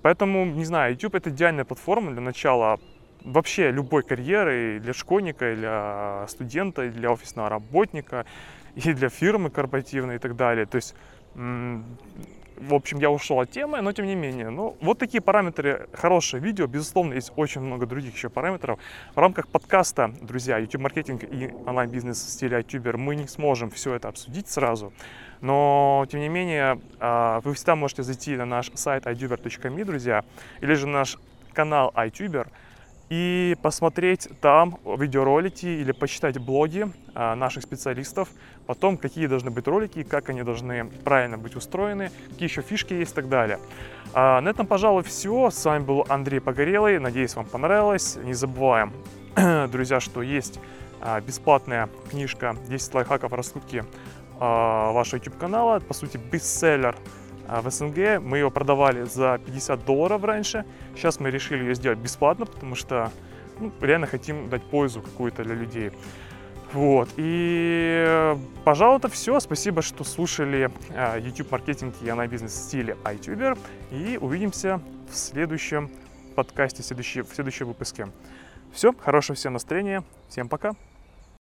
Поэтому, 0.03 0.47
не 0.47 0.65
знаю, 0.65 0.95
YouTube 0.95 1.17
это 1.17 1.29
идеальная 1.29 1.67
платформа 1.67 2.11
для 2.13 2.23
начала 2.23 2.81
вообще 3.25 3.71
любой 3.71 4.03
карьеры, 4.03 4.81
для 4.81 4.93
школьника, 4.93 5.55
для 5.55 6.27
студента, 6.29 6.89
для 6.89 7.11
офисного 7.11 7.49
работника, 7.49 8.27
и 8.75 8.93
для 8.93 9.09
фирмы 9.09 9.51
корпоративной 9.51 10.17
и 10.17 10.19
так 10.19 10.37
далее. 10.37 10.67
То 10.67 10.77
есть, 10.77 10.95
в 11.35 12.75
общем, 12.75 12.99
я 12.99 13.11
ушел 13.11 13.41
от 13.41 13.51
темы, 13.51 13.81
но 13.81 13.93
тем 13.93 14.07
не 14.07 14.15
менее. 14.15 14.51
Ну, 14.51 14.77
вот 14.81 14.99
такие 14.99 15.21
параметры. 15.21 15.89
Хорошее 15.93 16.43
видео. 16.43 16.67
Безусловно, 16.67 17.15
есть 17.15 17.33
очень 17.37 17.63
много 17.63 17.87
других 17.87 18.15
еще 18.15 18.29
параметров. 18.29 18.79
В 19.15 19.19
рамках 19.19 19.49
подкаста, 19.49 20.13
друзья, 20.21 20.59
YouTube-маркетинг 20.59 21.25
и 21.25 21.53
онлайн-бизнес 21.67 22.23
в 22.23 22.31
стиле 22.31 22.61
YouTuber 22.61 22.97
мы 22.97 23.17
не 23.17 23.27
сможем 23.27 23.71
все 23.71 23.95
это 23.95 24.09
обсудить 24.09 24.49
сразу. 24.49 24.93
Но, 25.41 26.07
тем 26.11 26.21
не 26.21 26.29
менее, 26.29 26.79
а, 26.99 27.41
вы 27.41 27.55
всегда 27.55 27.77
можете 27.77 28.03
зайти 28.03 28.37
на 28.37 28.45
наш 28.45 28.71
сайт 28.75 29.07
ituber.me, 29.07 29.85
друзья, 29.85 30.25
или 30.61 30.75
же 30.75 30.87
наш 30.87 31.17
канал 31.55 31.93
iTuber, 31.97 32.47
и 33.11 33.57
посмотреть 33.61 34.29
там 34.41 34.79
видеоролики 34.85 35.67
или 35.67 35.91
почитать 35.91 36.39
блоги 36.39 36.91
а, 37.15 37.35
наших 37.35 37.65
специалистов 37.65 38.29
о 38.69 38.75
том, 38.75 38.97
какие 38.97 39.27
должны 39.27 39.51
быть 39.51 39.67
ролики, 39.67 40.05
как 40.05 40.31
они 40.31 40.45
должны 40.45 40.87
правильно 41.05 41.37
быть 41.37 41.57
устроены, 41.57 42.13
какие 42.31 42.49
еще 42.49 42.63
фишки 42.63 42.95
есть 42.95 43.11
и 43.11 43.15
так 43.17 43.29
далее. 43.29 43.59
А, 44.15 44.41
на 44.41 44.49
этом, 44.49 44.67
пожалуй, 44.67 45.03
все. 45.03 45.51
С 45.51 45.65
вами 45.65 45.83
был 45.83 46.07
Андрей 46.09 46.41
Погорелый. 46.41 47.01
Надеюсь, 47.01 47.35
вам 47.35 47.47
понравилось. 47.47 48.17
Не 48.23 48.33
забываем, 48.33 48.93
друзья, 49.73 49.99
что 49.99 50.23
есть 50.23 50.61
а, 51.01 51.21
бесплатная 51.21 51.89
книжка 52.11 52.57
10 52.69 52.95
лайфхаков 52.95 53.33
раскрутки 53.33 53.85
вашего 54.39 55.19
YouTube 55.19 55.37
канала. 55.37 55.81
По 55.81 55.93
сути, 55.93 56.17
бестселлер 56.17 56.97
в 57.49 57.71
СНГ. 57.71 58.21
Мы 58.21 58.39
его 58.39 58.51
продавали 58.51 59.05
за 59.05 59.41
50 59.45 59.85
долларов 59.85 60.25
раньше. 60.25 60.65
Сейчас 60.95 61.21
мы 61.21 61.31
решили 61.31 61.65
ее 61.65 61.75
сделать 61.75 61.99
бесплатно, 61.99 62.47
потому 62.47 62.75
что 62.75 63.11
ну, 63.59 63.73
реально 63.81 64.07
хотим 64.07 64.49
дать 64.49 64.63
пользу 64.63 65.03
какую-то 65.03 65.45
для 65.45 65.55
людей. 65.55 65.93
Вот, 66.73 67.09
и, 67.17 68.37
пожалуй, 68.65 68.99
это 68.99 69.09
все. 69.09 69.41
Спасибо, 69.41 69.83
что 69.83 70.05
слушали 70.05 70.71
а, 70.91 71.19
YouTube 71.19 71.51
маркетинг 71.51 71.95
и 72.01 72.11
онлайн-бизнес 72.11 72.53
в 72.53 72.57
стиле 72.57 72.97
iTuber. 73.05 73.59
И 73.91 74.19
увидимся 74.21 74.81
в 75.11 75.17
следующем 75.17 75.91
подкасте, 76.37 76.83
в 76.83 76.87
следующем, 76.87 77.25
в 77.25 77.35
следующем 77.35 77.67
выпуске. 77.67 78.09
Все, 78.73 78.93
хорошего 78.93 79.35
всем 79.35 79.55
настроения. 79.55 80.05
Всем 80.29 80.49
пока. 80.49 80.75